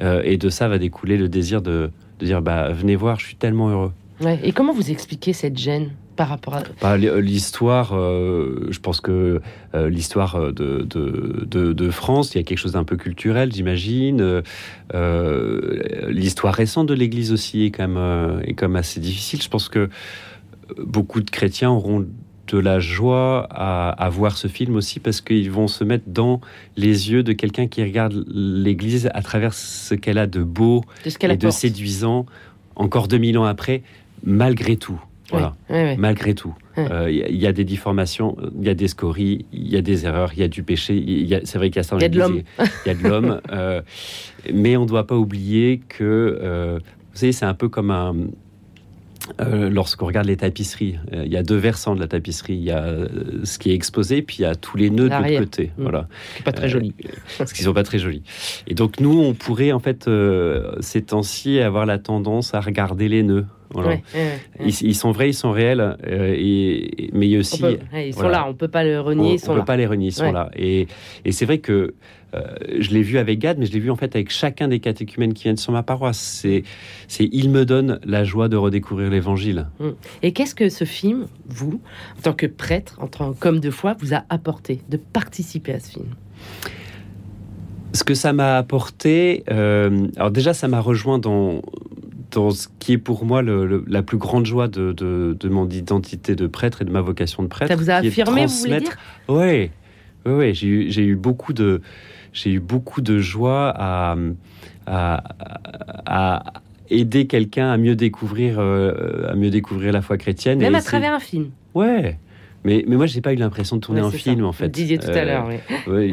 Euh, 0.00 0.20
et 0.24 0.36
de 0.36 0.48
ça 0.50 0.66
va 0.68 0.78
découler 0.78 1.16
le 1.16 1.28
désir 1.28 1.62
de, 1.62 1.90
de 2.18 2.24
dire 2.26 2.42
bah 2.42 2.70
venez 2.72 2.96
voir, 2.96 3.20
je 3.20 3.26
suis 3.26 3.36
tellement 3.36 3.68
heureux. 3.70 3.92
ouais. 4.20 4.40
Et 4.42 4.52
comment 4.52 4.72
vous 4.74 4.90
expliquez 4.90 5.32
cette 5.32 5.56
gêne 5.56 5.90
par 6.16 6.28
rapport 6.28 6.54
à. 6.56 6.62
Bah, 6.82 6.96
L'histoire, 6.96 7.90
euh, 7.94 8.66
je 8.70 8.80
pense 8.80 9.00
que 9.00 9.40
euh, 9.74 9.88
l'histoire 9.88 10.52
de, 10.52 10.82
de, 10.82 11.44
de, 11.48 11.72
de 11.72 11.90
France, 11.90 12.34
il 12.34 12.38
y 12.38 12.40
a 12.40 12.44
quelque 12.44 12.58
chose 12.58 12.72
d'un 12.72 12.84
peu 12.84 12.96
culturel, 12.96 13.52
j'imagine. 13.52 14.42
Euh, 14.94 15.82
l'histoire 16.08 16.54
récente 16.54 16.88
de 16.88 16.94
l'Église 16.94 17.32
aussi 17.32 17.64
est 17.66 17.70
quand 17.70 17.86
même, 17.86 18.40
est 18.44 18.54
quand 18.54 18.66
même 18.68 18.76
assez 18.76 18.98
difficile. 18.98 19.40
Je 19.42 19.48
pense 19.48 19.68
que 19.68 19.88
beaucoup 20.78 21.20
de 21.20 21.30
chrétiens 21.30 21.70
auront 21.70 22.06
de 22.48 22.58
la 22.58 22.78
joie 22.80 23.46
à, 23.50 23.90
à 23.90 24.08
voir 24.08 24.36
ce 24.36 24.48
film 24.48 24.76
aussi 24.76 25.00
parce 25.00 25.20
qu'ils 25.20 25.50
vont 25.50 25.68
se 25.68 25.84
mettre 25.84 26.04
dans 26.06 26.40
les 26.76 27.10
yeux 27.10 27.22
de 27.22 27.32
quelqu'un 27.32 27.66
qui 27.66 27.82
regarde 27.82 28.24
l'Église 28.32 29.08
à 29.14 29.22
travers 29.22 29.52
ce 29.54 29.94
qu'elle 29.94 30.18
a 30.18 30.26
de 30.26 30.42
beau 30.42 30.82
de 31.04 31.10
ce 31.10 31.16
et 31.22 31.26
de 31.28 31.32
apporte 31.32 31.52
séduisant 31.52 32.26
encore 32.76 33.08
2000 33.08 33.38
ans 33.38 33.44
après, 33.44 33.82
malgré 34.24 34.76
tout. 34.76 35.00
Voilà 35.30 35.56
malgré 35.98 36.34
tout. 36.34 36.54
Ouais. 36.76 36.86
Euh, 36.90 37.10
Il 37.10 37.16
y, 37.16 37.22
a- 37.24 37.28
il 37.28 37.36
y 37.36 37.46
a 37.48 37.52
des 37.52 37.64
déformations, 37.64 38.36
il 38.60 38.64
y 38.64 38.68
a 38.68 38.74
des 38.74 38.86
scories, 38.86 39.44
il 39.52 39.66
y 39.68 39.76
a 39.76 39.82
des 39.82 40.06
erreurs, 40.06 40.30
il 40.34 40.38
y 40.38 40.42
a 40.44 40.48
du 40.48 40.62
péché. 40.62 40.94
il 40.94 41.40
C'est 41.44 41.58
vrai 41.58 41.70
qu'il 41.70 41.76
y 41.76 41.80
a 41.80 41.82
ça 41.82 41.96
Il 41.98 42.02
y 42.02 42.04
a 42.04 42.08
de 42.08 42.18
l'Église, 42.20 42.44
Il 42.84 42.88
y 42.88 42.90
a 42.90 42.94
de 42.94 43.02
l'homme. 43.08 43.40
euh, 43.50 43.82
mais 44.54 44.76
on 44.76 44.82
ne 44.82 44.86
doit 44.88 45.06
pas 45.06 45.16
oublier 45.16 45.80
que, 45.88 46.04
euh, 46.40 46.78
vous 47.12 47.18
savez, 47.18 47.32
c'est 47.32 47.44
un 47.46 47.54
peu 47.54 47.68
comme 47.68 47.90
un... 47.90 48.14
euh, 49.40 49.70
Lorsqu'on 49.70 50.06
regarde 50.06 50.26
les 50.26 50.36
tapisseries, 50.36 50.98
euh, 51.12 51.24
il 51.24 51.32
y 51.32 51.36
a 51.36 51.42
deux 51.42 51.56
versants 51.56 51.94
de 51.94 52.00
la 52.00 52.08
tapisserie. 52.08 52.54
Il 52.54 52.64
y 52.64 52.70
a 52.70 52.84
euh, 52.84 53.08
ce 53.44 53.58
qui 53.58 53.70
est 53.70 53.74
exposé, 53.74 54.22
puis 54.22 54.38
il 54.38 54.42
y 54.42 54.46
a 54.46 54.54
tous 54.54 54.76
les 54.76 54.90
nœuds 54.90 55.08
de 55.08 55.14
l'autre 55.14 55.38
côté. 55.38 55.72
Mm. 55.76 55.82
Voilà 55.82 56.08
C'est 56.36 56.44
pas 56.44 56.52
très 56.52 56.68
joli. 56.68 56.94
parce 57.38 57.52
qu'ils 57.52 57.64
sont 57.64 57.74
pas 57.74 57.82
très 57.82 57.98
jolis. 57.98 58.22
Et 58.66 58.74
donc 58.74 59.00
nous, 59.00 59.20
on 59.20 59.34
pourrait 59.34 59.72
en 59.72 59.80
fait 59.80 60.08
ces 60.80 61.02
temps-ci 61.02 61.60
avoir 61.60 61.86
la 61.86 61.98
tendance 61.98 62.54
à 62.54 62.60
regarder 62.60 63.08
les 63.08 63.22
nœuds. 63.22 63.46
Voilà. 63.70 63.88
Ouais, 63.90 64.02
ouais, 64.14 64.20
ouais. 64.60 64.66
Ils, 64.66 64.88
ils 64.88 64.94
sont 64.94 65.10
vrais, 65.12 65.28
ils 65.30 65.34
sont 65.34 65.50
réels, 65.50 65.80
euh, 66.06 66.34
et, 66.36 67.10
mais 67.12 67.26
il 67.26 67.30
y 67.30 67.36
a 67.36 67.40
aussi 67.40 67.60
peut- 67.60 67.78
ils 67.94 68.12
sont 68.14 68.20
voilà. 68.20 68.38
là, 68.38 68.46
on 68.48 68.54
peut 68.54 68.68
pas 68.68 68.84
le 68.84 69.00
renier, 69.00 69.30
on 69.30 69.34
ils 69.34 69.38
sont 69.40 69.52
peut 69.52 69.58
là. 69.58 69.64
pas 69.64 69.76
les 69.76 69.86
renier, 69.86 70.08
ils 70.08 70.12
sont 70.12 70.32
là. 70.32 70.50
Et, 70.56 70.86
et 71.24 71.32
c'est 71.32 71.44
vrai 71.46 71.58
que 71.58 71.94
euh, 72.34 72.42
je 72.78 72.90
l'ai 72.90 73.02
vu 73.02 73.18
avec 73.18 73.38
Gad, 73.38 73.58
mais 73.58 73.66
je 73.66 73.72
l'ai 73.72 73.78
vu 73.78 73.90
en 73.90 73.96
fait 73.96 74.14
avec 74.16 74.30
chacun 74.30 74.68
des 74.68 74.80
catéchumènes 74.80 75.32
qui 75.32 75.44
viennent 75.44 75.56
sur 75.56 75.72
ma 75.72 75.82
paroisse. 75.82 76.18
C'est, 76.18 76.64
c'est 77.08 77.28
il 77.32 77.50
me 77.50 77.64
donne 77.64 78.00
la 78.04 78.24
joie 78.24 78.48
de 78.48 78.56
redécouvrir 78.56 79.10
l'Évangile. 79.10 79.66
Et 80.22 80.32
qu'est-ce 80.32 80.54
que 80.54 80.68
ce 80.68 80.84
film, 80.84 81.26
vous, 81.46 81.80
en 82.18 82.22
tant 82.22 82.32
que 82.32 82.46
prêtre, 82.46 82.96
en 83.00 83.06
tant 83.06 83.32
qu'homme 83.32 83.60
de 83.60 83.70
foi, 83.70 83.94
vous 84.00 84.12
a 84.14 84.24
apporté 84.28 84.80
de 84.90 84.96
participer 84.96 85.72
à 85.72 85.80
ce 85.80 85.92
film? 85.92 86.06
Ce 87.92 88.04
que 88.04 88.14
ça 88.14 88.32
m'a 88.34 88.58
apporté, 88.58 89.44
euh, 89.50 90.08
alors 90.16 90.30
déjà 90.30 90.52
ça 90.52 90.68
m'a 90.68 90.80
rejoint 90.80 91.18
dans 91.18 91.62
dans 92.36 92.50
ce 92.50 92.68
qui 92.78 92.92
est 92.92 92.98
pour 92.98 93.24
moi 93.24 93.40
le- 93.40 93.64
le- 93.64 93.82
la 93.88 94.02
plus 94.02 94.18
grande 94.18 94.44
joie 94.44 94.68
de, 94.68 94.92
de, 94.92 95.34
de 95.40 95.48
mon 95.48 95.66
identité 95.70 96.36
de 96.36 96.46
prêtre 96.46 96.82
et 96.82 96.84
de 96.84 96.90
ma 96.90 97.00
vocation 97.00 97.42
de 97.42 97.48
prêtre. 97.48 97.72
Ça 97.72 97.76
vous 97.76 97.88
a 97.88 97.94
affirmé, 97.94 98.44
vous 98.44 98.52
voulez 98.58 98.80
dire? 98.80 98.96
Ouais, 99.26 99.70
ouais, 100.26 100.32
ouais, 100.34 100.52
j'ai 100.52 100.68
eu, 100.68 101.16
beaucoup 101.16 101.54
de, 101.54 101.80
j'ai 102.34 102.50
eu 102.52 102.60
beaucoup 102.60 103.00
de 103.00 103.18
joie 103.20 103.72
à, 103.74 104.16
à, 104.86 105.24
à 106.04 106.52
aider 106.90 107.26
quelqu'un 107.26 107.70
à 107.70 107.78
mieux 107.78 107.96
découvrir, 107.96 108.58
euh, 108.58 109.30
à 109.30 109.34
mieux 109.34 109.50
découvrir 109.50 109.92
la 109.94 110.02
foi 110.02 110.18
chrétienne. 110.18 110.58
Même 110.58 110.74
et 110.74 110.78
à 110.78 110.82
travers 110.82 111.14
un 111.14 111.20
film. 111.20 111.52
Ouais. 111.74 112.18
Mais, 112.66 112.84
mais 112.88 112.96
moi, 112.96 113.06
j'ai 113.06 113.20
pas 113.20 113.32
eu 113.32 113.36
l'impression 113.36 113.76
de 113.76 113.80
tourner 113.80 114.00
Ouais, 114.00 114.08
un 114.08 114.10
film, 114.10 114.40
ça. 114.40 114.44
en 114.46 114.50
fait. 114.52 114.64
Vous 114.64 114.70
disiez 114.72 114.98
tout 114.98 115.06
à 115.06 115.18
Euh, 115.18 115.24
l'heure, 115.24 115.48
oui. 115.48 115.54
Ouais, 115.86 116.10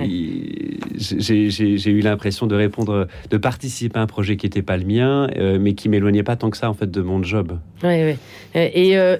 j'ai- 0.98 1.90
eu 1.92 2.00
l'impression 2.02 2.46
de 2.46 2.54
répondre, 2.56 3.08
de 3.32 3.38
participer 3.38 3.98
à 3.98 4.04
un 4.04 4.06
projet 4.06 4.38
qui 4.38 4.46
n'était 4.46 4.62
pas 4.62 4.78
le 4.78 4.86
mien, 4.86 5.28
euh, 5.36 5.58
mais 5.60 5.74
qui 5.74 5.90
m'éloignait 5.90 6.22
pas 6.22 6.36
tant 6.36 6.52
que 6.52 6.58
ça 6.58 6.70
en 6.70 6.76
fait 6.76 6.92
de 6.92 7.02
mon 7.02 7.24
job. 7.24 7.58
Ouais, 7.82 7.90
ouais. 8.04 8.18
Euh, 8.56 8.70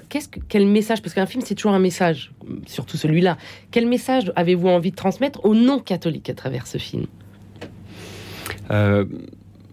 qu'est-ce 0.08 0.28
que, 0.28 0.38
quel 0.48 0.64
message 0.68 1.02
Parce 1.02 1.12
qu'un 1.12 1.26
film, 1.26 1.42
c'est 1.44 1.56
toujours 1.56 1.72
un 1.72 1.80
message, 1.80 2.30
surtout 2.66 2.96
celui-là. 2.96 3.36
Quel 3.72 3.88
message 3.88 4.32
avez-vous 4.36 4.68
envie 4.68 4.92
de 4.92 4.96
transmettre 4.96 5.44
aux 5.44 5.56
non-catholiques 5.56 6.30
à 6.30 6.34
travers 6.34 6.68
ce 6.68 6.78
film? 6.78 7.06
Euh, 8.70 9.04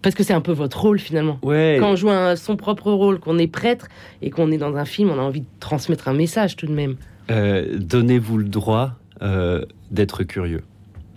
Parce 0.02 0.16
que 0.16 0.24
c'est 0.24 0.32
un 0.34 0.40
peu 0.40 0.50
votre 0.52 0.80
rôle 0.80 0.98
finalement. 0.98 1.38
ouais. 1.44 1.76
Quand 1.78 1.92
on 1.92 1.96
joue 1.96 2.10
un- 2.10 2.34
son 2.34 2.56
propre 2.56 2.90
rôle, 2.90 3.20
qu'on 3.20 3.38
est 3.38 3.46
prêtre 3.46 3.86
et 4.20 4.30
qu'on 4.30 4.50
est 4.50 4.58
dans 4.58 4.74
un 4.74 4.84
film, 4.84 5.10
on 5.10 5.18
a 5.18 5.22
envie 5.22 5.42
de 5.42 5.46
transmettre 5.60 6.08
un 6.08 6.12
message 6.14 6.56
tout 6.56 6.66
de 6.66 6.72
même. 6.72 6.96
Euh, 7.32 7.78
Donnez-vous 7.78 8.38
le 8.38 8.44
droit 8.44 8.92
euh, 9.22 9.64
d'être 9.90 10.22
curieux. 10.24 10.62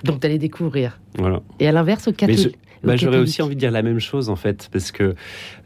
Donc 0.04 0.20
d'aller 0.22 0.38
découvrir. 0.40 1.00
Voilà. 1.18 1.42
Et 1.60 1.68
à 1.68 1.72
l'inverse, 1.72 2.08
au 2.08 2.12
catholique. 2.12 2.58
bah, 2.84 2.96
j'aurais 2.96 3.18
aussi 3.18 3.42
envie 3.42 3.56
de 3.56 3.60
dire 3.60 3.72
la 3.72 3.82
même 3.82 4.00
chose 4.00 4.30
en 4.30 4.36
fait, 4.36 4.70
parce 4.72 4.92
que 4.92 5.16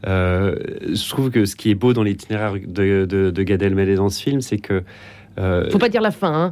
euh, 0.06 0.56
je 0.88 1.08
trouve 1.08 1.30
que 1.30 1.44
ce 1.44 1.56
qui 1.56 1.70
est 1.70 1.74
beau 1.74 1.92
dans 1.92 2.02
l'itinéraire 2.02 2.54
de, 2.54 3.04
de, 3.04 3.30
de 3.30 3.42
Gad 3.42 3.62
Elmaleh 3.62 3.96
dans 3.96 4.08
ce 4.08 4.22
film, 4.22 4.40
c'est 4.40 4.58
que 4.58 4.82
Faut 5.70 5.78
pas 5.78 5.88
dire 5.88 6.00
la 6.02 6.10
fin, 6.10 6.32
hein 6.44 6.50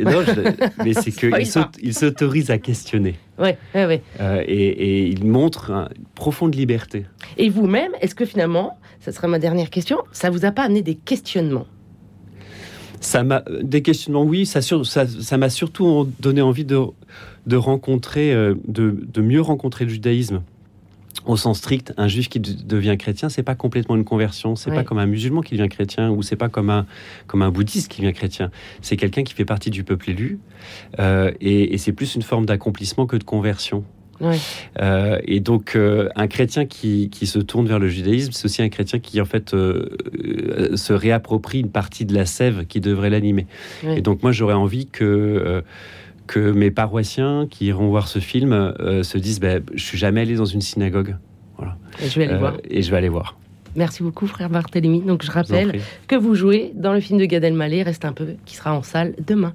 non, 0.00 0.22
je- 0.26 0.82
mais 0.84 0.92
c'est 0.92 1.12
qu'il 1.12 1.46
s'aut- 1.46 1.60
il 1.80 1.94
s'autorise 1.94 2.50
à 2.50 2.58
questionner 2.58 3.14
Ouais, 3.38 3.56
ouais, 3.76 3.86
ouais. 3.86 4.02
Euh, 4.20 4.42
et, 4.44 4.66
et 4.68 5.06
il 5.06 5.24
montre 5.24 5.70
une 5.70 5.88
profonde 6.16 6.56
liberté. 6.56 7.06
Et 7.36 7.48
vous-même, 7.48 7.92
est-ce 8.00 8.16
que 8.16 8.24
finalement, 8.24 8.76
ça 8.98 9.12
sera 9.12 9.28
ma 9.28 9.38
dernière 9.38 9.70
question, 9.70 9.98
ça 10.10 10.30
vous 10.30 10.44
a 10.44 10.50
pas 10.50 10.64
amené 10.64 10.82
des 10.82 10.96
questionnements? 10.96 11.66
Ça 13.00 13.22
m'a 13.22 13.42
des 13.62 13.82
questionnements, 13.82 14.24
oui. 14.24 14.44
Ça 14.46 14.60
sur- 14.62 14.84
ça 14.86 15.06
ça 15.06 15.36
m'a 15.38 15.50
surtout 15.50 16.08
donné 16.20 16.40
envie 16.42 16.64
de 16.64 16.80
de 17.46 17.56
rencontrer, 17.56 18.34
euh, 18.34 18.54
de, 18.66 18.94
de 19.12 19.20
mieux 19.22 19.40
rencontrer 19.40 19.84
le 19.86 19.90
judaïsme. 19.90 20.42
Au 21.26 21.36
sens 21.36 21.58
strict, 21.58 21.92
un 21.96 22.06
juif 22.08 22.28
qui 22.28 22.40
de- 22.40 22.52
devient 22.52 22.96
chrétien, 22.98 23.28
c'est 23.28 23.42
pas 23.42 23.54
complètement 23.54 23.96
une 23.96 24.04
conversion. 24.04 24.54
C'est 24.56 24.70
Ouais. 24.70 24.76
pas 24.76 24.84
comme 24.84 24.98
un 24.98 25.06
musulman 25.06 25.40
qui 25.40 25.56
devient 25.56 25.68
chrétien, 25.68 26.10
ou 26.10 26.22
c'est 26.22 26.36
pas 26.36 26.48
comme 26.48 26.70
un 26.70 26.86
comme 27.26 27.42
un 27.42 27.50
bouddhiste 27.50 27.90
qui 27.90 28.02
devient 28.02 28.12
chrétien. 28.14 28.50
C'est 28.82 28.96
quelqu'un 28.96 29.22
qui 29.24 29.34
fait 29.34 29.44
partie 29.44 29.70
du 29.70 29.82
peuple 29.84 30.10
élu, 30.10 30.38
euh, 30.98 31.30
et, 31.40 31.74
et 31.74 31.78
c'est 31.78 31.92
plus 31.92 32.14
une 32.14 32.22
forme 32.22 32.46
d'accomplissement 32.46 33.06
que 33.06 33.16
de 33.16 33.24
conversion. 33.24 33.84
Euh, 34.20 35.18
et 35.24 35.40
donc, 35.40 35.74
euh, 35.76 36.08
un 36.16 36.26
chrétien 36.26 36.66
qui, 36.66 37.08
qui 37.10 37.26
se 37.26 37.38
tourne 37.38 37.66
vers 37.66 37.78
le 37.78 37.88
judaïsme, 37.88 38.32
c'est 38.32 38.44
aussi 38.44 38.62
un 38.62 38.68
chrétien 38.68 38.98
qui, 38.98 39.20
en 39.20 39.24
fait, 39.24 39.54
euh, 39.54 39.88
se 40.76 40.92
réapproprie 40.92 41.60
une 41.60 41.70
partie 41.70 42.04
de 42.04 42.14
la 42.14 42.26
sève 42.26 42.66
qui 42.66 42.80
devrait 42.80 43.10
l'animer. 43.10 43.46
Et 43.86 44.00
donc, 44.00 44.22
moi, 44.22 44.32
j'aurais 44.32 44.54
envie 44.54 44.86
que, 44.86 45.62
que 46.26 46.50
mes 46.52 46.70
paroissiens 46.70 47.46
qui 47.48 47.66
iront 47.66 47.88
voir 47.88 48.08
ce 48.08 48.18
film 48.18 48.52
euh, 48.52 49.02
se 49.02 49.18
disent 49.18 49.40
ben, 49.40 49.62
Je 49.74 49.82
suis 49.84 49.98
jamais 49.98 50.20
allé 50.22 50.34
dans 50.34 50.44
une 50.44 50.60
synagogue. 50.60 51.16
Et 52.02 52.08
je 52.08 52.18
vais 52.20 52.26
aller 52.26 52.34
Euh, 52.34 52.38
voir. 52.38 52.56
Et 52.70 52.82
je 52.82 52.90
vais 52.90 52.96
aller 52.96 53.08
voir. 53.08 53.36
Merci 53.76 54.02
beaucoup, 54.02 54.26
frère 54.26 54.48
Barthélemy. 54.50 55.02
Donc 55.02 55.22
je 55.22 55.28
vous 55.28 55.34
rappelle 55.34 55.80
que 56.06 56.16
vous 56.16 56.34
jouez 56.34 56.72
dans 56.74 56.92
le 56.92 57.00
film 57.00 57.18
de 57.18 57.24
Gad 57.24 57.44
Elmaleh, 57.44 57.82
Reste 57.82 58.04
un 58.04 58.12
peu, 58.12 58.34
qui 58.44 58.56
sera 58.56 58.74
en 58.74 58.82
salle 58.82 59.14
demain. 59.26 59.52